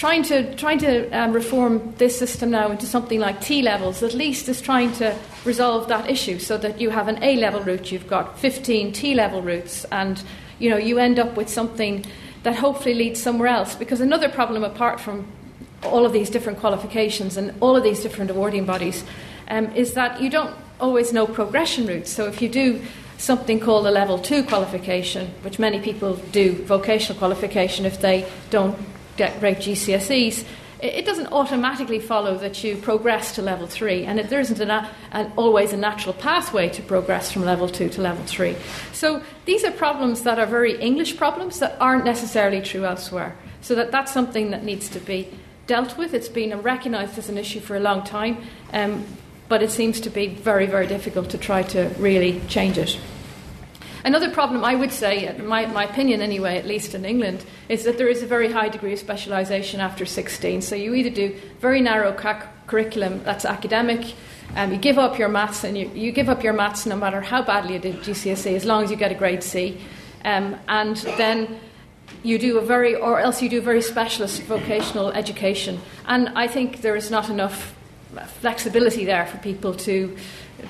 [0.01, 4.15] trying to trying to um, reform this system now into something like T levels at
[4.15, 7.91] least is trying to resolve that issue so that you have an A level route,
[7.91, 10.23] you've got 15 T level routes, and
[10.57, 12.03] you know you end up with something
[12.41, 13.75] that hopefully leads somewhere else.
[13.75, 15.27] Because another problem apart from
[15.83, 19.03] all of these different qualifications and all of these different awarding bodies
[19.49, 22.09] um, is that you don't always know progression routes.
[22.09, 22.81] So if you do
[23.19, 28.75] something called a level two qualification, which many people do, vocational qualification, if they don't
[29.17, 30.45] great GCSEs,
[30.81, 34.59] it doesn't automatically follow that you progress to level three, and it, there isn't
[35.37, 38.55] always a natural pathway to progress from level two to level three.
[38.91, 43.35] So these are problems that are very English problems that aren't necessarily true elsewhere.
[43.61, 45.29] So that, that's something that needs to be
[45.67, 46.15] dealt with.
[46.15, 48.43] It's been recognised as an issue for a long time,
[48.73, 49.05] um,
[49.49, 52.97] but it seems to be very, very difficult to try to really change it.
[54.03, 57.97] Another problem, I would say, my, my opinion anyway, at least in England, is that
[57.97, 60.61] there is a very high degree of specialisation after 16.
[60.61, 64.13] So you either do very narrow cu- curriculum that's academic,
[64.55, 67.21] um, you give up your maths, and you, you give up your maths no matter
[67.21, 69.79] how badly you did GCSE, as long as you get a grade C,
[70.25, 71.59] um, and then
[72.23, 75.79] you do a very, or else you do very specialist vocational education.
[76.05, 77.75] And I think there is not enough
[78.41, 80.17] flexibility there for people to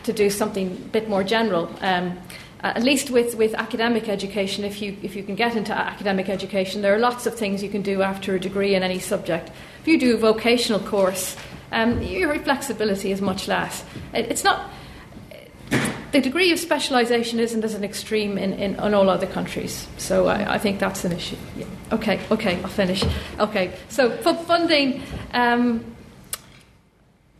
[0.03, 1.69] to do something a bit more general.
[1.81, 2.17] Um,
[2.63, 6.29] uh, at least with, with academic education, if you, if you can get into academic
[6.29, 9.49] education, there are lots of things you can do after a degree in any subject.
[9.81, 11.35] If you do a vocational course,
[11.71, 13.83] um, your flexibility is much less.
[14.13, 14.69] It, it's not.
[16.11, 20.27] The degree of specialisation isn't as an extreme in, in, in all other countries, so
[20.27, 21.37] I, I think that's an issue.
[21.55, 21.65] Yeah.
[21.93, 23.03] Okay, okay, I'll finish.
[23.39, 25.85] Okay, so for funding, um,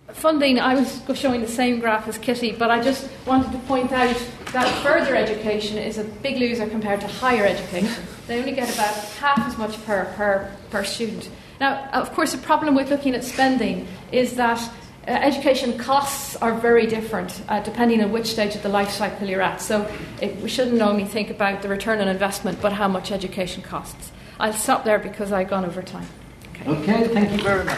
[0.07, 3.91] funding, I was showing the same graph as Kitty, but I just wanted to point
[3.91, 4.15] out
[4.53, 8.03] that further education is a big loser compared to higher education.
[8.27, 11.29] They only get about half as much per, per, per student.
[11.59, 14.59] Now, of course, the problem with looking at spending is that
[15.07, 19.27] uh, education costs are very different uh, depending on which stage of the life cycle
[19.27, 19.61] you're at.
[19.61, 19.89] So
[20.21, 24.11] it, we shouldn't only think about the return on investment, but how much education costs.
[24.39, 26.07] I'll stop there because I've gone over time.
[26.55, 27.77] Okay, okay thank you very much.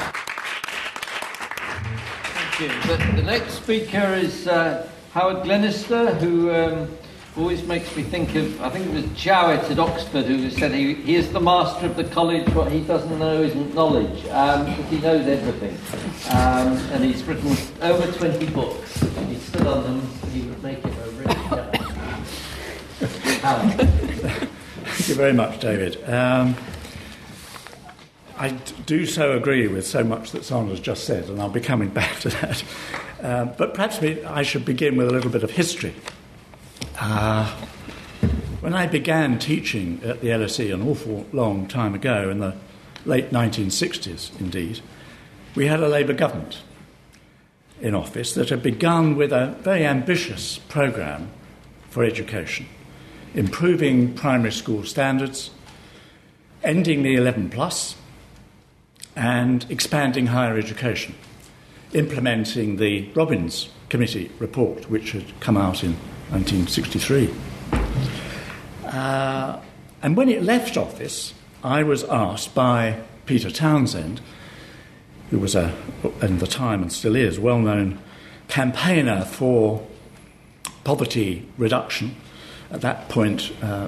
[2.36, 2.68] Thank you.
[2.88, 6.90] The, the next speaker is uh, Howard Glennerster, who um,
[7.38, 10.96] always makes me think of, I think it was Jowett at Oxford who said he,
[10.96, 14.98] he is the master of the college, what he doesn't know isn't knowledge, um, he
[14.98, 15.78] knows everything.
[16.36, 19.04] Um, and he's written over 20 books.
[19.04, 20.02] If he stood on them,
[20.32, 21.14] he would make it a
[23.42, 23.72] Howard.
[23.72, 26.10] Thank you very much, David.
[26.10, 26.56] Um,
[28.40, 28.50] I
[28.88, 32.20] do so agree with so much that Sandra's just said, and I'll be coming back
[32.22, 32.64] to that.
[33.24, 35.96] Uh, but perhaps we, I should begin with a little bit of history.
[37.00, 37.50] Uh,
[38.60, 42.54] when I began teaching at the LSE an awful long time ago, in the
[43.06, 44.82] late 1960s indeed,
[45.56, 46.60] we had a Labour government
[47.80, 51.30] in office that had begun with a very ambitious programme
[51.90, 52.66] for education,
[53.34, 55.52] improving primary school standards,
[56.62, 57.96] ending the 11 plus,
[59.16, 61.16] and expanding higher education,
[61.94, 65.94] implementing the Robbins Committee report, which had come out in
[66.32, 67.34] 1963.
[68.86, 69.60] Uh,
[70.02, 71.34] and when it left office,
[71.64, 74.22] I was asked by Peter Townsend,
[75.30, 75.76] who was a,
[76.22, 78.00] at the time and still is, well known
[78.48, 79.86] campaigner for
[80.84, 82.16] poverty reduction,
[82.70, 83.88] at that point, uh,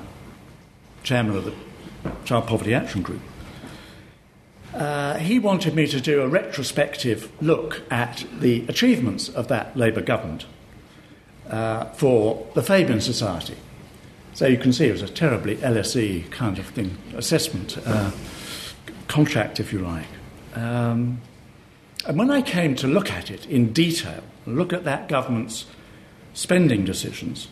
[1.04, 1.54] chairman of the
[2.24, 3.22] Child Poverty Action Group.
[4.76, 10.02] Uh, he wanted me to do a retrospective look at the achievements of that Labour
[10.02, 10.46] government
[11.50, 13.56] uh, for the Fabian Society.
[14.34, 18.12] So you can see it was a terribly LSE kind of thing, assessment, uh,
[19.08, 20.08] contract, if you like.
[20.56, 21.22] Um,
[22.06, 25.68] and when I came to look at it in detail, look at that government's
[26.34, 27.48] spending decisions,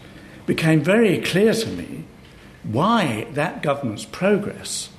[0.45, 2.03] became very clear to me
[2.63, 4.89] why that government's progress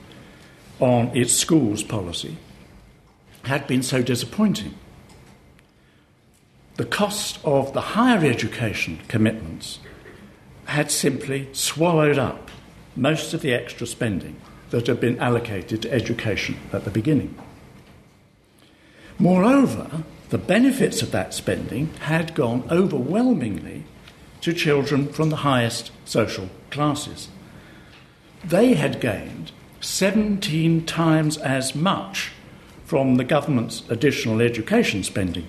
[0.80, 2.36] on its schools policy
[3.44, 4.74] had been so disappointing.
[6.76, 9.78] The cost of the higher education commitments
[10.64, 12.50] had simply swallowed up
[12.96, 17.36] most of the extra spending that had been allocated to education at the beginning.
[19.18, 23.84] Moreover, the benefits of that spending had gone overwhelmingly
[24.40, 27.28] to children from the highest social classes.
[28.44, 29.52] They had gained
[29.84, 32.32] 17 times as much
[32.84, 35.46] from the government's additional education spending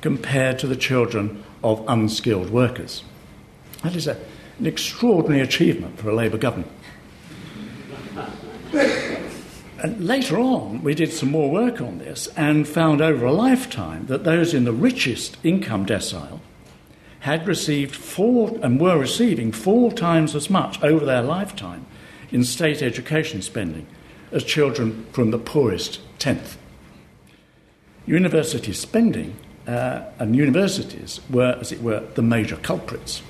[0.00, 3.02] compared to the children of unskilled workers.
[3.82, 4.18] That is a,
[4.58, 6.72] an extraordinary achievement for a Labour government.
[8.72, 14.06] and later on, we did some more work on this and found over a lifetime
[14.06, 16.40] that those in the richest income decile
[17.20, 21.84] had received four and were receiving four times as much over their lifetime
[22.36, 23.86] in state education spending
[24.30, 26.58] as children from the poorest tenth.
[28.04, 29.34] University spending
[29.66, 33.22] uh, and universities were, as it were, the major culprits.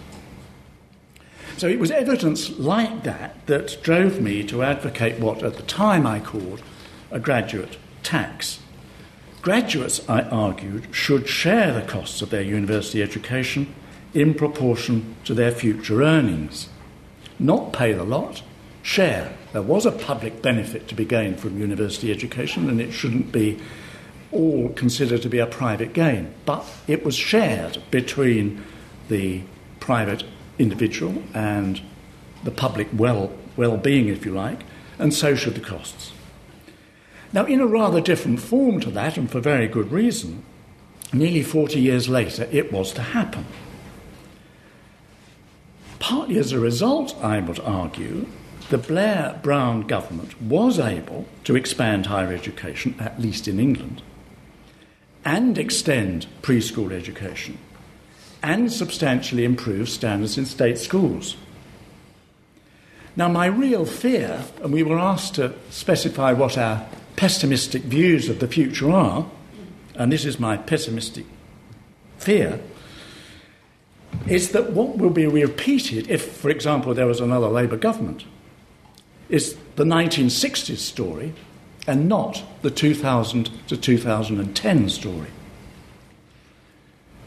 [1.57, 6.05] So it was evidence like that that drove me to advocate what at the time
[6.05, 6.61] I called
[7.13, 8.59] a graduate tax.
[9.41, 13.73] Graduates, I argued, should share the costs of their university education
[14.15, 16.69] in proportion to their future earnings,
[17.39, 18.43] not pay the lot,
[18.87, 19.37] share.
[19.53, 23.59] There was a public benefit to be gained from university education, and it shouldn't be
[24.31, 26.33] all considered to be a private gain.
[26.45, 28.63] But it was shared between
[29.09, 29.43] the
[29.81, 30.23] private
[30.59, 31.81] individual and
[32.45, 34.61] the public well well-being, if you like,
[34.99, 36.13] and so should the costs.
[37.33, 40.45] Now, in a rather different form to that, and for very good reason,
[41.13, 43.47] nearly 40 years later, it was to happen.
[45.99, 48.27] Partly as a result, I would argue,
[48.69, 54.03] the Blair Brown government was able to expand higher education, at least in England,
[55.25, 57.59] and extend preschool education,
[58.43, 61.37] and substantially improve standards in state schools.
[63.15, 68.41] Now, my real fear, and we were asked to specify what our pessimistic views of
[68.41, 69.27] the future are,
[69.95, 71.25] and this is my pessimistic
[72.19, 72.61] fear,
[74.27, 78.25] is that what will be repeated if, for example, there was another Labour government
[79.29, 81.35] is the 1960s story
[81.87, 85.31] and not the 2000 to 2010 story.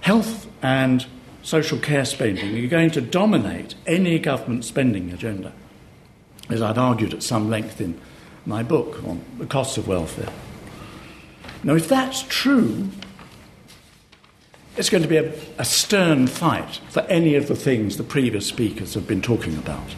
[0.02, 1.06] Health and
[1.42, 5.54] social care spending are going to dominate any government spending agenda,
[6.50, 8.00] as I've argued at some length in
[8.46, 10.32] my book on the costs of welfare.
[11.64, 12.90] Now, if that's true,
[14.78, 18.48] it's going to be a, a stern fight for any of the things the previous
[18.48, 19.94] speakers have been talking about.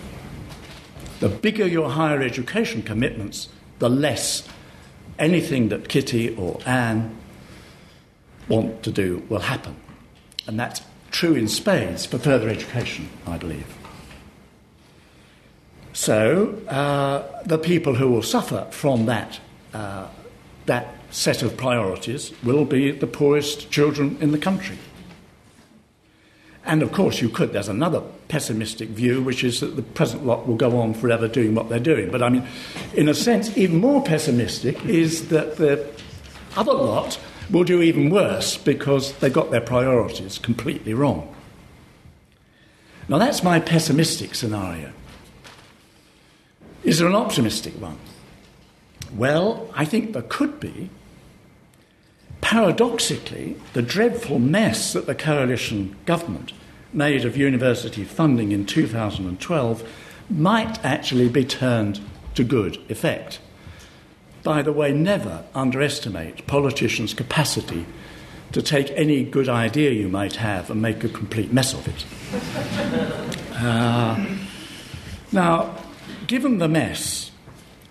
[1.21, 3.47] The bigger your higher education commitments,
[3.77, 4.47] the less
[5.19, 7.15] anything that Kitty or Anne
[8.49, 9.75] want to do will happen.
[10.47, 13.67] And that's true in spades for further education, I believe.
[15.93, 19.39] So, uh, the people who will suffer from that,
[19.75, 20.07] uh,
[20.65, 24.79] that set of priorities will be the poorest children in the country.
[26.65, 27.53] And of course, you could.
[27.53, 31.55] There's another pessimistic view, which is that the present lot will go on forever doing
[31.55, 32.11] what they're doing.
[32.11, 32.47] But I mean,
[32.93, 35.87] in a sense, even more pessimistic is that the
[36.55, 41.33] other lot will do even worse because they got their priorities completely wrong.
[43.09, 44.91] Now, that's my pessimistic scenario.
[46.83, 47.97] Is there an optimistic one?
[49.13, 50.89] Well, I think there could be.
[52.41, 56.51] Paradoxically, the dreadful mess that the coalition government
[56.91, 59.87] made of university funding in 2012
[60.29, 61.99] might actually be turned
[62.35, 63.39] to good effect.
[64.43, 67.85] By the way, never underestimate politicians' capacity
[68.51, 72.05] to take any good idea you might have and make a complete mess of it.
[73.55, 74.25] Uh,
[75.31, 75.75] now,
[76.27, 77.30] given the mess,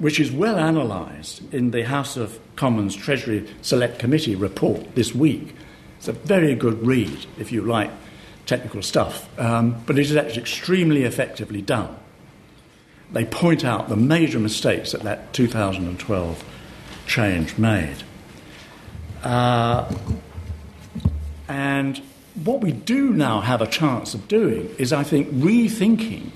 [0.01, 5.55] which is well analysed in the House of Commons Treasury Select Committee report this week,
[5.99, 7.91] it's a very good read if you like
[8.47, 11.95] technical stuff, um, but it is actually extremely effectively done.
[13.13, 16.45] They point out the major mistakes that that 2012
[17.07, 18.03] change made.
[19.23, 19.95] Uh,
[21.47, 21.99] and
[22.43, 26.31] what we do now have a chance of doing is, I think, rethinking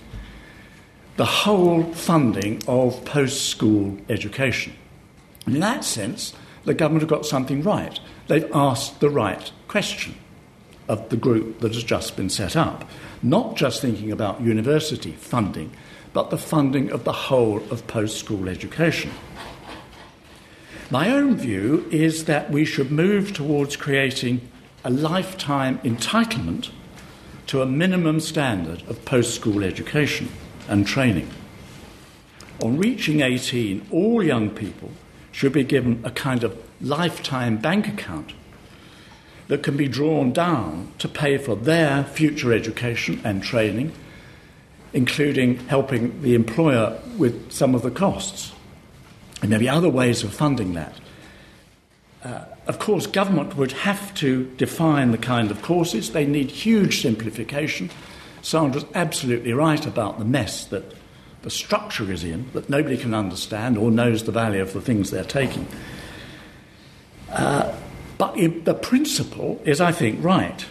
[1.17, 4.73] the whole funding of post school education.
[5.47, 6.35] In that sense,
[6.65, 8.01] the government have got something right.
[8.27, 10.17] They've asked the right question
[10.89, 12.89] of the group that has just been set up,
[13.23, 15.71] not just thinking about university funding,
[16.13, 19.11] but the funding of the whole of post school education.
[20.91, 24.49] My own view is that we should move towards creating
[24.85, 26.71] a lifetime entitlement
[27.47, 30.29] to a minimum standard of post school education
[30.69, 31.31] and training.
[32.63, 34.91] On reaching 18, all young people
[35.33, 38.33] should be given a kind of lifetime bank account
[39.49, 43.93] that can be drawn down to pay for their future education and training,
[44.93, 48.53] including helping the employer with some of the costs.
[49.43, 50.95] And there be other ways of funding that.
[52.23, 56.13] Uh, of course, government would have to define the kind of courses.
[56.13, 57.91] They need huge simplification.
[58.45, 60.95] Sandra's absolutely right about the mess that
[61.41, 65.11] the structure is in, that nobody can understand or knows the value of the things
[65.11, 65.67] they're taking.
[67.31, 67.75] Uh,
[68.19, 70.67] but the principle is, I think, right.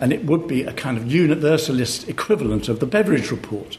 [0.00, 3.76] And it would be a kind of universalist equivalent of the Beveridge report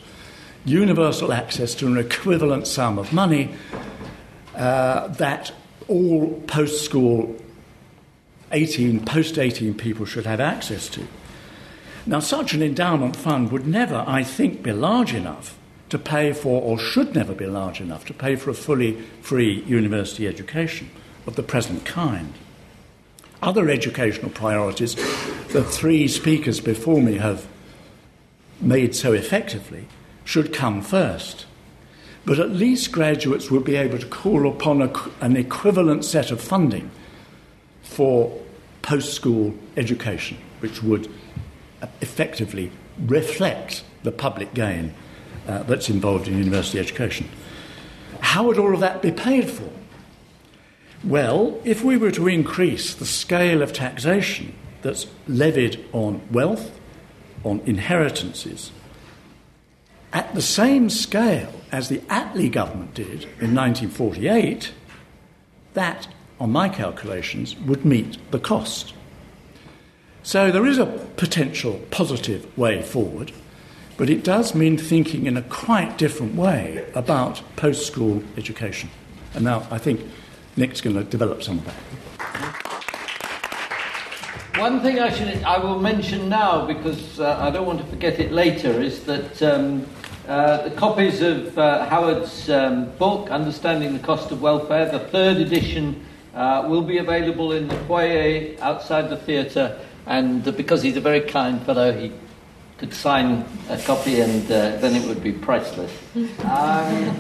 [0.66, 3.54] universal access to an equivalent sum of money
[4.56, 5.52] uh, that
[5.88, 7.36] all post school
[8.52, 11.06] 18, post 18 people should have access to.
[12.06, 15.58] Now, such an endowment fund would never, I think, be large enough
[15.90, 19.64] to pay for, or should never be large enough to pay for a fully free
[19.64, 20.90] university education
[21.26, 22.34] of the present kind.
[23.42, 24.96] Other educational priorities,
[25.50, 27.48] the three speakers before me have
[28.60, 29.88] made so effectively,
[30.26, 31.46] should come first.
[32.26, 34.92] But at least graduates would be able to call upon a,
[35.22, 36.90] an equivalent set of funding
[37.82, 38.42] for
[38.82, 41.10] post school education, which would
[42.02, 44.94] effectively reflect the public gain
[45.48, 47.30] uh, that's involved in university education.
[48.20, 49.70] How would all of that be paid for?
[51.04, 56.80] Well, if we were to increase the scale of taxation that's levied on wealth,
[57.44, 58.72] on inheritances,
[60.14, 64.72] at the same scale as the Attlee government did in 1948,
[65.74, 66.08] that,
[66.40, 68.94] on my calculations, would meet the cost.
[70.26, 73.34] So there is a potential positive way forward,
[73.98, 78.90] but it does mean thinking in a quite different way about post school education.
[79.36, 80.00] And now I think
[80.56, 81.76] Nick's going to develop some of that.
[84.58, 88.18] One thing I should I will mention now because uh, I don't want to forget
[88.22, 89.86] it later is that um,
[90.26, 95.36] uh, the copies of uh, Howard's um, book Understanding the Cost of Welfare, the third
[95.38, 101.02] edition, uh, will be available in the foyer outside the theatre and because he's a
[101.02, 102.12] very kind fellow, he
[102.78, 105.92] could sign a copy and uh, then it would be priceless.
[106.44, 107.16] Um,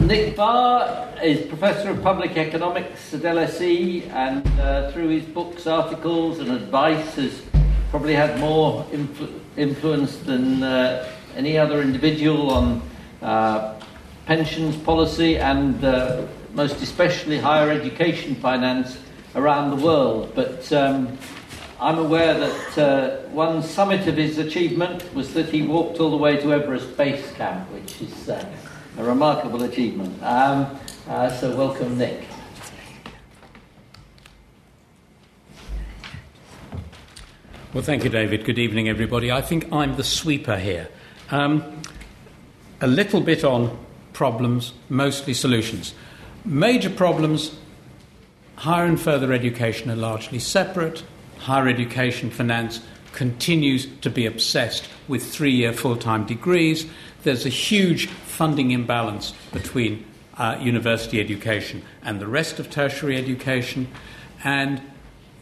[0.00, 6.40] Nick Barr is Professor of Public Economics at LSE and uh, through his books, articles
[6.40, 7.42] and advice has
[7.90, 12.82] probably had more influ- influence than uh, any other individual on
[13.22, 13.80] uh,
[14.26, 18.98] pensions policy and uh, most especially higher education finance
[19.34, 20.32] around the world.
[20.34, 21.18] But um,
[21.80, 26.16] I'm aware that uh, one summit of his achievement was that he walked all the
[26.16, 28.44] way to Everest Base Camp, which is uh,
[28.98, 30.22] a remarkable achievement.
[30.22, 30.78] Um,
[31.08, 32.24] uh, so, welcome, Nick.
[37.74, 38.44] Well, thank you, David.
[38.44, 39.32] Good evening, everybody.
[39.32, 40.88] I think I'm the sweeper here.
[41.30, 41.82] Um,
[42.80, 43.76] a little bit on
[44.12, 45.92] problems, mostly solutions.
[46.44, 47.56] Major problems
[48.56, 51.02] higher and further education are largely separate.
[51.38, 52.80] Higher education finance
[53.12, 56.86] continues to be obsessed with three year full time degrees.
[57.22, 60.04] There's a huge funding imbalance between
[60.36, 63.88] uh, university education and the rest of tertiary education.
[64.42, 64.82] And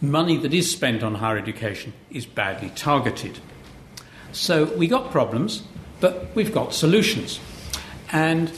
[0.01, 3.39] money that is spent on higher education is badly targeted.
[4.33, 5.63] So we got problems,
[6.01, 7.41] but we've got solutions.
[8.11, 8.51] And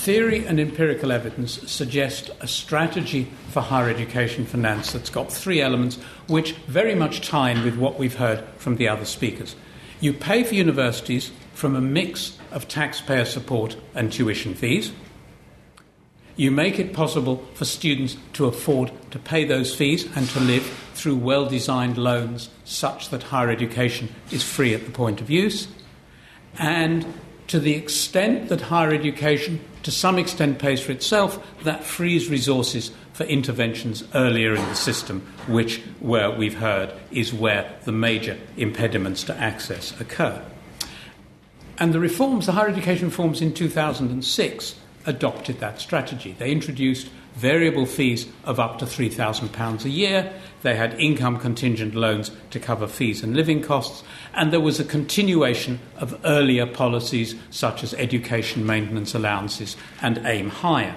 [0.00, 5.96] theory and empirical evidence suggest a strategy for higher education finance that's got three elements
[6.26, 9.54] which very much tie in with what we've heard from the other speakers.
[10.00, 14.90] You pay for universities from a mix of taxpayer support and tuition fees.
[16.34, 20.64] You make it possible for students to afford to pay those fees and to live
[20.94, 25.68] through well designed loans such that higher education is free at the point of use.
[26.58, 27.04] And
[27.50, 32.92] to the extent that higher education, to some extent, pays for itself, that frees resources
[33.12, 39.24] for interventions earlier in the system, which, where we've heard, is where the major impediments
[39.24, 40.40] to access occur.
[41.76, 44.76] And the reforms, the higher education reforms in 2006,
[45.06, 46.36] adopted that strategy.
[46.38, 50.32] They introduced variable fees of up to £3,000 a year.
[50.62, 54.02] They had income contingent loans to cover fees and living costs.
[54.34, 60.96] And there was a continuation of earlier policies such as education maintenance allowances and Aimhigher.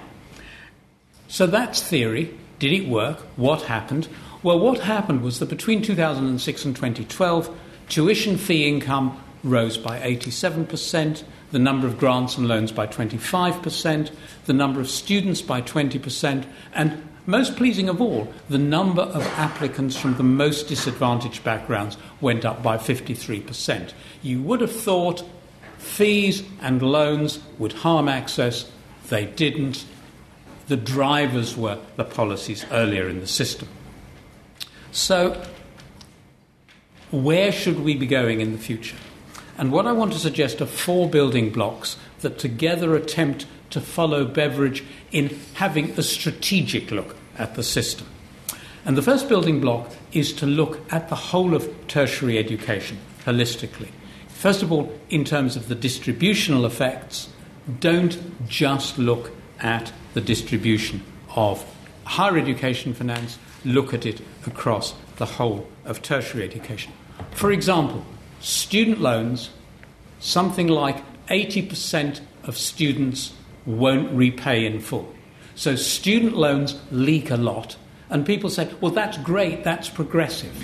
[1.28, 2.36] So that's theory.
[2.58, 3.18] Did it work?
[3.36, 4.08] What happened?
[4.42, 7.58] Well, what happened was that between 2006 and 2012,
[7.88, 11.24] tuition fee income rose by 87%,
[11.54, 14.10] the number of grants and loans by 25%,
[14.46, 19.96] the number of students by 20%, and most pleasing of all, the number of applicants
[19.96, 23.92] from the most disadvantaged backgrounds went up by 53%.
[24.20, 25.22] You would have thought
[25.78, 28.68] fees and loans would harm access,
[29.08, 29.84] they didn't.
[30.66, 33.68] The drivers were the policies earlier in the system.
[34.90, 35.40] So,
[37.12, 38.96] where should we be going in the future?
[39.56, 44.24] And what I want to suggest are four building blocks that together attempt to follow
[44.24, 48.06] Beveridge in having a strategic look at the system.
[48.84, 53.88] And the first building block is to look at the whole of tertiary education holistically.
[54.28, 57.28] First of all, in terms of the distributional effects,
[57.80, 59.30] don't just look
[59.60, 61.02] at the distribution
[61.34, 61.64] of
[62.04, 66.92] higher education finance, look at it across the whole of tertiary education.
[67.30, 68.04] For example,
[68.44, 69.48] student loans,
[70.20, 73.32] something like 80% of students
[73.64, 75.14] won't repay in full.
[75.54, 77.76] So student loans leak a lot,
[78.10, 80.54] and people say, well, that's great, that's progressive.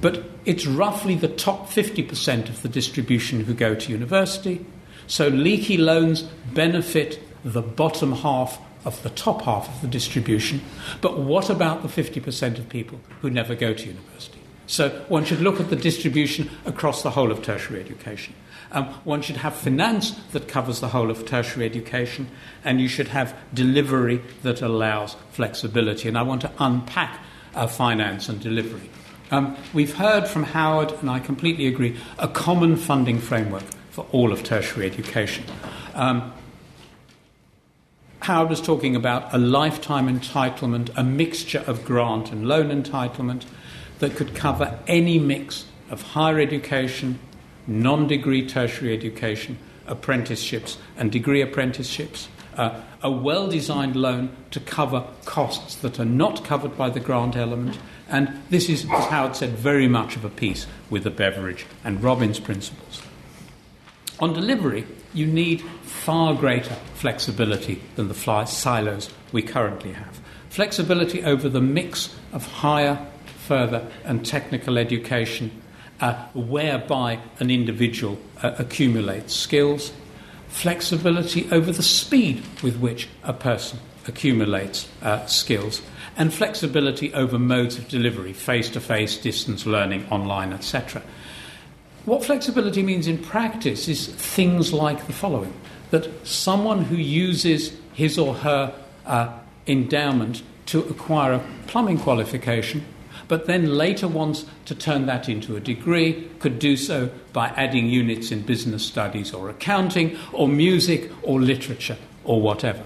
[0.00, 4.64] But it's roughly the top 50% of the distribution who go to university.
[5.06, 6.22] So leaky loans
[6.54, 10.62] benefit the bottom half of the top half of the distribution.
[11.02, 14.39] But what about the 50% of people who never go to university?
[14.70, 18.34] So one should look at the distribution across the whole of tertiary education.
[18.70, 22.28] Um, one should have finance that covers the whole of tertiary education,
[22.64, 26.06] and you should have delivery that allows flexibility.
[26.08, 27.18] And I want to unpack
[27.56, 28.88] uh, finance and delivery.
[29.32, 34.30] Um, we've heard from Howard, and I completely agree, a common funding framework for all
[34.30, 35.44] of tertiary education.
[35.94, 36.32] Um,
[38.20, 43.46] Howard was talking about a lifetime entitlement, a mixture of grant and loan entitlement
[44.00, 47.18] that could cover any mix of higher education,
[47.66, 52.28] non degree tertiary education, apprenticeships, and degree apprenticeships.
[52.56, 57.36] Uh, a well designed loan to cover costs that are not covered by the grant
[57.36, 57.78] element.
[58.08, 62.02] And this is, as Howard said, very much of a piece with the Beveridge and
[62.02, 63.02] Robbins principles.
[64.18, 64.84] On delivery,
[65.14, 70.20] you need far greater flexibility than the fly silos we currently have.
[70.50, 73.06] Flexibility over the mix of higher
[73.50, 75.50] further and technical education
[76.00, 79.90] uh, whereby an individual uh, accumulates skills,
[80.46, 85.82] flexibility over the speed with which a person accumulates uh, skills,
[86.16, 91.02] and flexibility over modes of delivery face to face, distance learning, online, etc.
[92.04, 95.52] What flexibility means in practice is things like the following
[95.90, 98.72] that someone who uses his or her
[99.06, 99.36] uh,
[99.66, 102.84] endowment to acquire a plumbing qualification
[103.30, 107.86] but then later wants to turn that into a degree, could do so by adding
[107.86, 112.82] units in business studies or accounting or music or literature or whatever.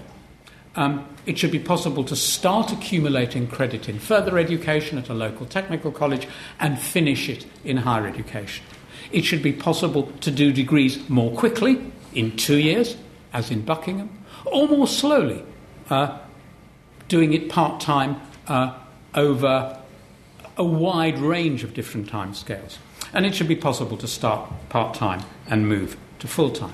[0.75, 5.45] um, it should be possible to start accumulating credit in further education at a local
[5.45, 6.27] technical college
[6.59, 8.63] and finish it in higher education.
[9.11, 12.95] It should be possible to do degrees more quickly, in two years,
[13.33, 14.09] as in Buckingham,
[14.45, 15.43] or more slowly,
[15.89, 16.19] uh,
[17.07, 18.77] doing it part time uh,
[19.15, 19.79] over
[20.57, 22.79] a wide range of different time scales.
[23.13, 26.73] And it should be possible to start part time and move to full time.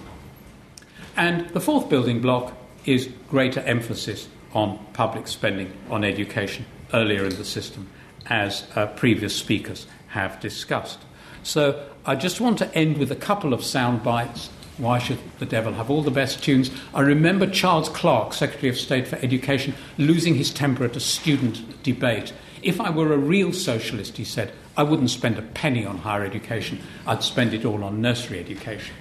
[1.16, 2.54] And the fourth building block
[2.86, 7.88] is greater emphasis on public spending on education earlier in the system,
[8.28, 11.00] as uh, previous speakers have discussed.
[11.44, 14.50] So I just want to end with a couple of sound bites.
[14.78, 16.72] Why should the devil have all the best tunes?
[16.94, 21.84] I remember Charles Clarke, Secretary of State for Education, losing his temper at a student
[21.84, 22.34] debate.
[22.62, 26.24] If I were a real socialist, he said, I wouldn't spend a penny on higher
[26.24, 28.96] education, I'd spend it all on nursery education.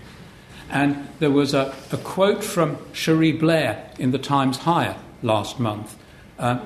[0.71, 5.97] And there was a, a quote from Cherie Blair in the Times Higher last month.
[6.39, 6.61] Uh,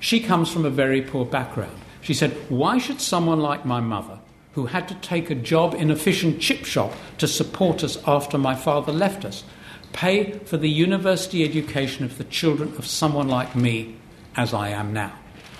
[0.00, 1.76] she comes from a very poor background.
[2.00, 4.20] She said, Why should someone like my mother,
[4.54, 7.98] who had to take a job in a fish and chip shop to support us
[8.06, 9.44] after my father left us,
[9.92, 13.96] pay for the university education of the children of someone like me
[14.36, 15.12] as I am now?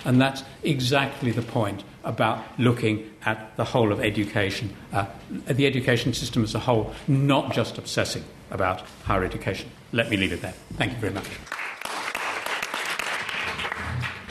[0.05, 5.05] And that's exactly the point about looking at the whole of education, uh,
[5.47, 9.69] the education system as a whole, not just obsessing about higher education.
[9.91, 10.53] Let me leave it there.
[10.73, 11.27] Thank you very much.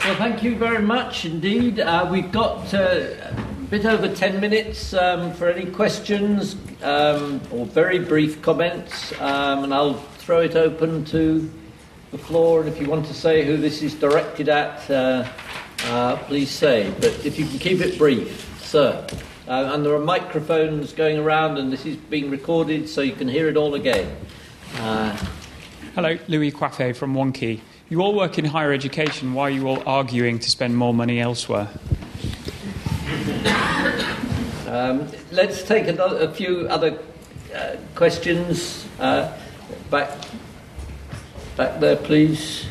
[0.05, 1.79] Well, thank you very much indeed.
[1.79, 7.65] Uh, we've got uh, a bit over 10 minutes um, for any questions um, or
[7.65, 11.51] very brief comments, um, and I'll throw it open to
[12.11, 12.61] the floor.
[12.61, 15.27] And if you want to say who this is directed at, uh,
[15.85, 16.91] uh, please say.
[16.99, 19.05] But if you can keep it brief, sir.
[19.47, 23.27] Uh, and there are microphones going around, and this is being recorded, so you can
[23.27, 24.15] hear it all again.
[24.75, 25.17] Uh,
[25.95, 27.59] Hello, Louis Coiffait from Wonkhe.
[27.89, 29.33] You all work in higher education.
[29.33, 31.67] Why are you all arguing to spend more money elsewhere?
[34.67, 36.99] Um, let's take another, a few other
[37.55, 38.87] uh, questions.
[38.99, 39.35] Uh,
[39.89, 40.11] back,
[41.59, 42.65] back there, please.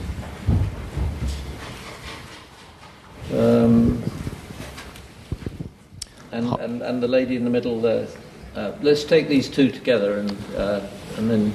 [3.34, 4.02] Um,
[6.32, 8.08] and, and, and the lady in the middle there.
[8.56, 10.80] Uh, let's take these two together and, uh,
[11.18, 11.52] and then.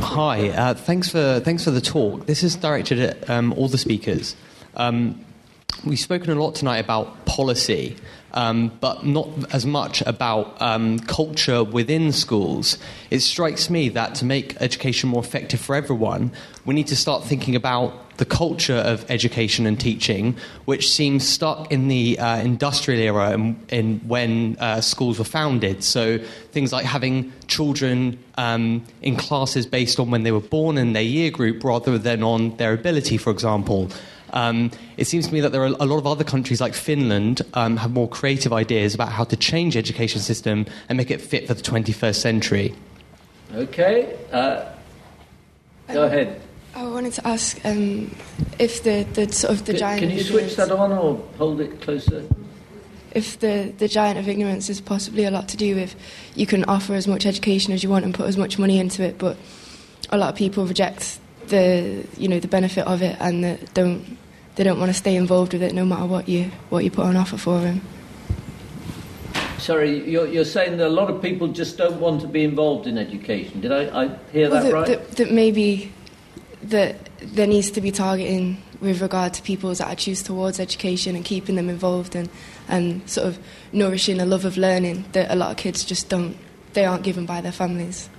[0.00, 2.26] Hi, uh, thanks for thanks for the talk.
[2.26, 4.34] This is directed at um, all the speakers.
[4.74, 5.24] Um,
[5.84, 7.96] we've spoken a lot tonight about policy,
[8.32, 12.78] um, but not as much about um, culture within schools.
[13.10, 16.32] It strikes me that to make education more effective for everyone,
[16.64, 21.72] we need to start thinking about the culture of education and teaching, which seems stuck
[21.72, 25.82] in the uh, industrial era in, in when uh, schools were founded.
[25.82, 26.18] So
[26.52, 31.02] things like having children um, in classes based on when they were born and their
[31.02, 33.90] year group rather than on their ability, for example.
[34.34, 37.40] Um, it seems to me that there are a lot of other countries like Finland
[37.54, 41.46] um, have more creative ideas about how to change education system and make it fit
[41.46, 42.74] for the 21st century.
[43.54, 44.64] Okay, uh,
[45.88, 46.40] go ahead.
[46.74, 48.12] I wanted to ask um,
[48.58, 50.00] if the, the sort of the Can, giant.
[50.00, 52.24] can you switch that on or hold it closer?
[53.12, 55.94] If the, the giant of ignorance is possibly a lot to do with
[56.34, 59.04] you can offer as much education as you want and put as much money into
[59.04, 59.36] it, but
[60.10, 64.18] a lot of people reject the you know the benefit of it and the, don't
[64.56, 67.04] they don't want to stay involved with it no matter what you what you put
[67.04, 67.80] on offer for them.
[69.58, 72.86] Sorry, you're, you're saying that a lot of people just don't want to be involved
[72.86, 73.60] in education.
[73.62, 74.86] Did I, I hear that that, right?
[74.86, 75.90] that, that maybe
[76.64, 81.56] that there needs to be targeting with regard to people's attitudes towards education and keeping
[81.56, 82.28] them involved and,
[82.68, 83.38] and sort of
[83.72, 86.36] nourishing a love of learning that a lot of kids just don't,
[86.74, 88.10] they aren't given by their families.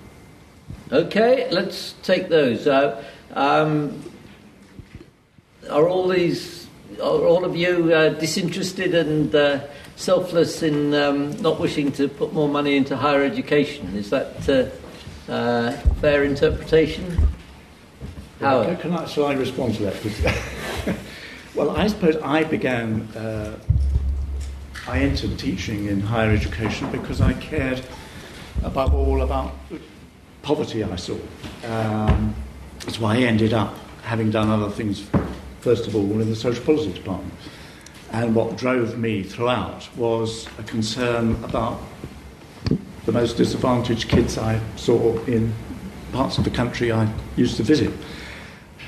[0.92, 2.66] Okay, let's take those.
[2.66, 4.02] Uh, um,
[5.70, 6.68] are all these,
[7.02, 9.62] are all of you uh, disinterested and uh,
[9.96, 13.96] selfless in um, not wishing to put more money into higher education?
[13.96, 17.28] Is that uh, uh, fair interpretation?
[18.40, 18.80] Howard.
[18.80, 20.98] Can I, shall I respond to that?
[21.56, 23.58] well, I suppose I began, uh,
[24.88, 27.82] I entered teaching in higher education because I cared
[28.64, 29.54] above all about
[30.42, 31.18] poverty I saw.
[31.64, 32.36] Um,
[32.80, 35.08] that's why I ended up having done other things,
[35.66, 37.34] first of all, in the social policy department.
[38.12, 41.82] And what drove me throughout was a concern about
[43.08, 45.52] the most disadvantaged kids I saw in
[46.12, 47.92] parts of the country I used to visit.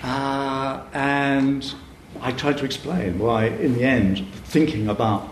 [0.03, 1.73] Uh, and
[2.21, 5.28] I tried to explain why, in the end, thinking about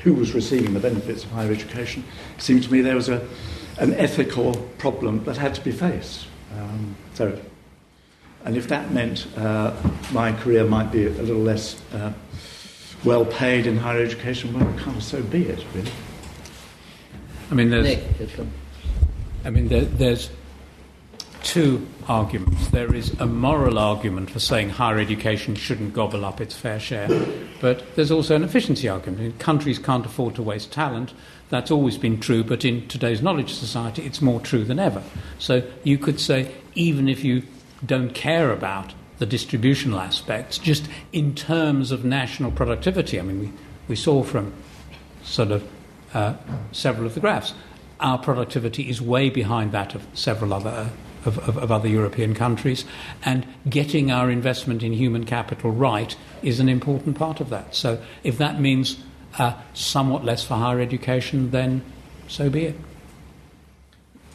[0.00, 2.02] who was receiving the benefits of higher education,
[2.38, 3.24] seemed to me there was a,
[3.78, 6.26] an ethical problem that had to be faced.
[6.58, 7.38] Um, so,
[8.46, 9.74] And if that meant uh,
[10.12, 12.12] my career might be a little less uh,
[13.04, 15.90] well paid in higher education, well, kind of so be it, really.
[17.50, 18.46] I mean, there's, Nick,
[19.44, 20.30] I mean, there, there's
[21.42, 22.68] two arguments.
[22.68, 27.08] There is a moral argument for saying higher education shouldn't gobble up its fair share,
[27.60, 29.20] but there's also an efficiency argument.
[29.20, 31.14] I mean, countries can't afford to waste talent.
[31.48, 35.02] That's always been true, but in today's knowledge society, it's more true than ever.
[35.40, 37.42] So you could say, even if you
[37.86, 43.52] don't care about the distributional aspects, just in terms of national productivity, I mean, we,
[43.88, 44.52] we saw from
[45.22, 45.68] sort of
[46.12, 46.34] uh,
[46.72, 47.54] several of the graphs,
[48.00, 50.90] our productivity is way behind that of several other.
[51.24, 52.84] Of, of, of, other European countries,
[53.24, 57.74] and getting our investment in human capital right is an important part of that.
[57.74, 58.96] So, if that means
[59.36, 61.82] uh, somewhat less for higher education, then
[62.28, 62.76] so be it.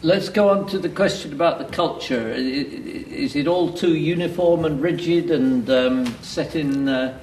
[0.04, 2.32] Let's go on to the question about the culture.
[2.32, 7.20] Is it all too uniform and rigid and um, set in uh,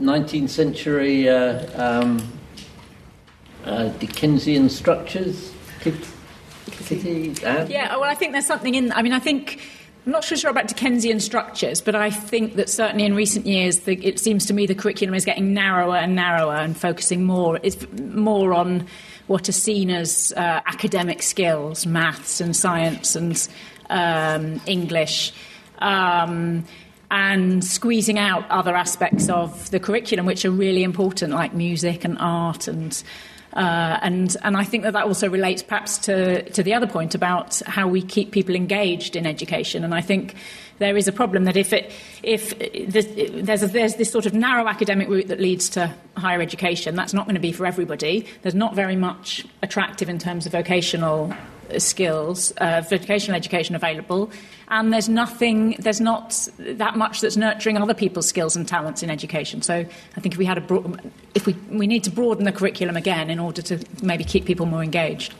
[0.00, 2.32] 19th century uh, um,
[3.64, 5.52] uh, Dickensian structures?
[5.80, 8.90] Kitty, yeah, well, I think there's something in.
[8.92, 9.60] I mean, I think.
[10.06, 14.02] I'm not sure about Dickensian structures, but I think that certainly in recent years, the,
[14.02, 17.86] it seems to me the curriculum is getting narrower and narrower and focusing more, it's
[17.92, 18.86] more on
[19.28, 23.48] what are seen as uh, academic skills, maths and science and
[23.88, 25.32] um, English.
[25.78, 26.64] Um,
[27.10, 32.18] and squeezing out other aspects of the curriculum which are really important, like music and
[32.18, 33.02] art and
[33.54, 37.14] uh, and, and I think that that also relates perhaps to, to the other point
[37.14, 39.84] about how we keep people engaged in education.
[39.84, 40.34] And I think
[40.78, 42.58] there is a problem that if, it, if
[43.44, 47.14] there's, a, there's this sort of narrow academic route that leads to higher education, that's
[47.14, 48.26] not going to be for everybody.
[48.42, 51.32] There's not very much attractive in terms of vocational
[51.76, 54.30] skills, uh, vocational education available,
[54.68, 59.10] and there's nothing, there's not that much that's nurturing other people's skills and talents in
[59.10, 59.60] education.
[59.62, 59.74] So
[60.16, 62.96] I think if we had a, broad, if we we need to broaden the curriculum
[62.96, 65.34] again in order to maybe keep people more engaged.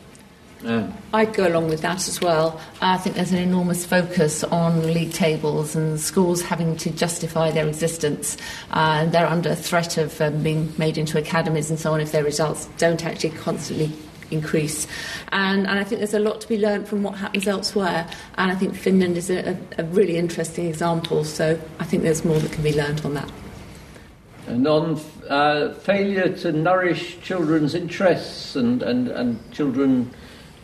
[0.63, 0.93] Yeah.
[1.15, 2.61] I'd go along with that as well.
[2.81, 7.69] I think there's an enormous focus on league tables and schools having to justify their
[7.69, 8.37] existence.
[8.73, 12.25] Uh, they're under threat of um, being made into academies and so on if their
[12.25, 13.93] results don't actually constantly
[14.31, 14.87] increase.
[15.31, 18.09] And, and I think there's a lot to be learned from what happens elsewhere.
[18.37, 21.25] And I think Finland is a, a really interesting example.
[21.25, 23.31] So I think there's more that can be learned on that.
[24.49, 30.11] And on uh, failure to nourish children's interests and, and, and children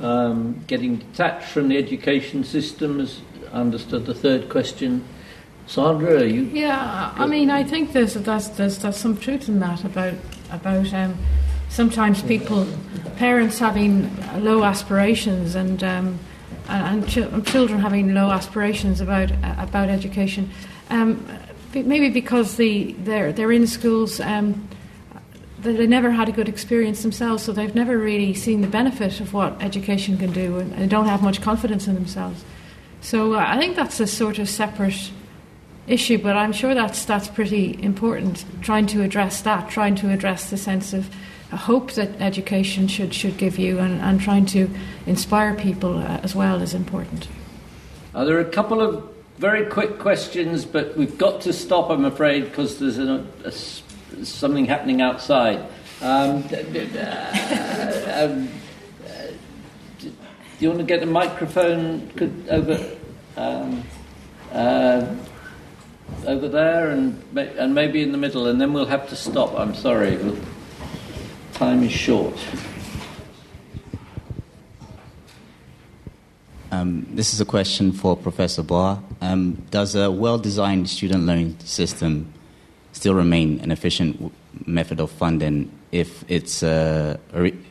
[0.00, 3.20] um, getting detached from the education system, as
[3.52, 5.04] understood the third question.
[5.66, 6.42] Sandra, are you?
[6.42, 10.14] Yeah, I mean, I think there's, there's, there's, there's some truth in that about,
[10.50, 11.16] about um,
[11.68, 12.66] sometimes people,
[13.16, 16.18] parents having low aspirations and um,
[16.68, 20.50] and, ch- children having low aspirations about about education.
[20.90, 21.26] Um,
[21.74, 24.20] maybe because the they're they're in schools.
[24.20, 24.68] Um,
[25.72, 29.32] they never had a good experience themselves, so they've never really seen the benefit of
[29.32, 32.44] what education can do, and, and don't have much confidence in themselves.
[33.00, 35.10] So uh, I think that's a sort of separate
[35.86, 38.44] issue, but I'm sure that's that's pretty important.
[38.62, 41.10] Trying to address that, trying to address the sense of
[41.56, 44.68] hope that education should, should give you and, and trying to
[45.06, 47.28] inspire people uh, as well is important.
[48.14, 49.08] Uh, there are a couple of
[49.38, 53.50] very quick questions, but we've got to stop, I'm afraid, because there's a, a,
[54.22, 55.60] something happening outside.
[56.00, 58.48] Um, uh, um,
[59.98, 60.12] do
[60.60, 62.10] you want to get a microphone
[62.50, 62.96] over
[63.36, 63.82] um,
[64.52, 65.06] uh,
[66.26, 69.58] over there and, and maybe in the middle, and then we'll have to stop.
[69.58, 70.18] I'm sorry.
[71.54, 72.38] Time is short.
[76.70, 79.00] Um, this is a question for Professor Barr.
[79.20, 82.33] Um, does a well designed student loan system
[82.94, 84.32] still remain an efficient
[84.66, 87.18] method of funding if it's uh,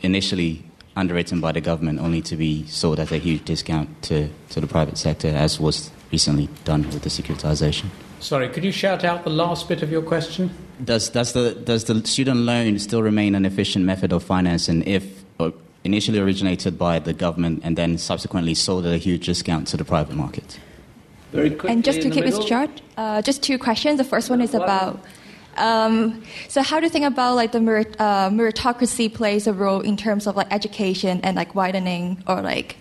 [0.01, 0.63] initially
[0.95, 4.67] underwritten by the government only to be sold at a huge discount to, to the
[4.67, 7.85] private sector, as was recently done with the securitization?
[8.19, 10.51] Sorry, could you shout out the last bit of your question?
[10.83, 15.23] Does, does, the, does the student loan still remain an efficient method of financing if
[15.39, 15.51] uh,
[15.83, 19.85] initially originated by the government and then subsequently sold at a huge discount to the
[19.85, 20.59] private market?
[21.33, 23.97] Very quickly and just to keep it short, uh, just two questions.
[23.97, 24.99] The first one is about
[25.57, 29.81] Um, so how do you think about like the merit, uh, meritocracy plays a role
[29.81, 32.77] in terms of like education and like widening or like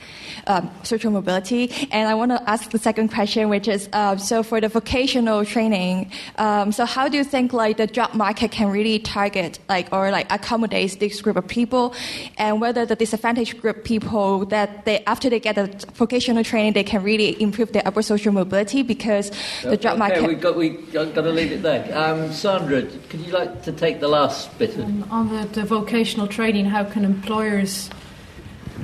[0.47, 1.71] um, social mobility?
[1.91, 5.45] And I want to ask the second question, which is uh, so for the vocational
[5.45, 6.11] training.
[6.37, 10.11] Um, so how do you think like the job market can really target like or
[10.11, 11.95] like accommodate this group of people,
[12.39, 16.85] and whether the disadvantaged group people that they after they get the vocational training they
[16.85, 19.31] can really improve their upper social mobility because
[19.63, 20.27] the job okay, market.
[20.27, 21.83] we've got, we got to leave it there.
[21.97, 22.33] Um,
[22.63, 24.77] Sandra, could you like to take the last bit?
[24.77, 24.85] Of...
[24.85, 27.91] Um, on the, the vocational training, how can employers,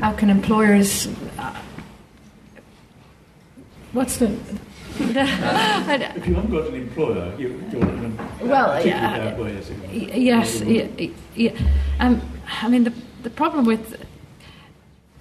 [0.00, 1.06] how can employers,
[1.38, 1.56] uh,
[3.92, 4.26] what's the,
[4.98, 10.16] if you haven't got an employer, you, you're well, yeah, way, is it?
[10.16, 11.52] yes, yeah, yeah.
[12.00, 12.20] Um,
[12.60, 14.04] I mean the the problem with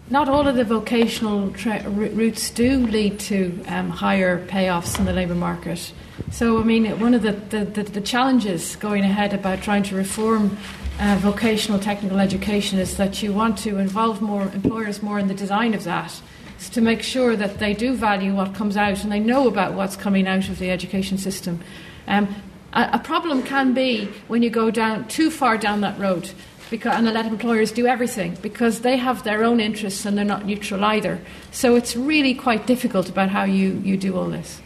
[0.09, 5.13] not all of the vocational tra- routes do lead to um, higher payoffs in the
[5.13, 5.91] labour market.
[6.31, 9.95] So, I mean, one of the, the, the, the challenges going ahead about trying to
[9.95, 10.57] reform
[10.99, 15.33] uh, vocational technical education is that you want to involve more employers more in the
[15.33, 16.21] design of that.
[16.59, 19.73] Is to make sure that they do value what comes out and they know about
[19.73, 21.61] what's coming out of the education system.
[22.07, 22.33] Um,
[22.73, 26.31] a, a problem can be when you go down too far down that road
[26.69, 30.45] because, and let employers do everything because they have their own interests and they're not
[30.45, 31.19] neutral either.
[31.51, 34.61] So it's really quite difficult about how you, you do all this.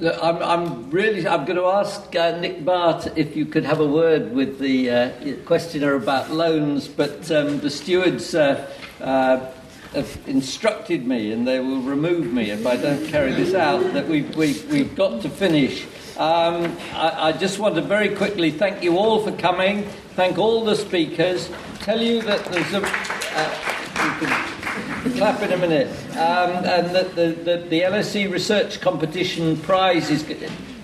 [0.00, 1.28] Look, I'm, I'm really.
[1.28, 4.90] I'm going to ask uh, Nick Barr if you could have a word with the
[4.90, 8.68] uh, questioner about loans, but um, the stewards uh,
[9.00, 9.46] uh,
[9.94, 13.92] have instructed me, and they will remove me if I don't carry this out.
[13.92, 15.84] That we've, we've, we've got to finish.
[16.16, 20.64] Um, I, I, just want to very quickly thank you all for coming, thank all
[20.64, 21.50] the speakers,
[21.80, 22.82] tell you that there's a.
[22.82, 23.72] Uh,
[25.10, 25.88] clap in a minute.
[26.12, 30.24] Um, and that the, the, the LSE Research Competition Prize is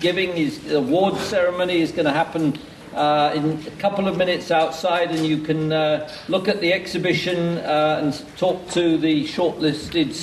[0.01, 2.59] giving, his award ceremony is going to happen
[2.95, 7.59] uh, in a couple of minutes outside, and you can uh, look at the exhibition
[7.59, 10.14] uh, and talk to the shortlisted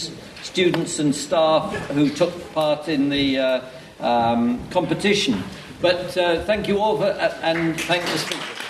[0.44, 3.62] students and staff who took part in the uh,
[4.00, 5.42] um, competition.
[5.82, 8.65] But uh, thank you all for, and thank the speakers.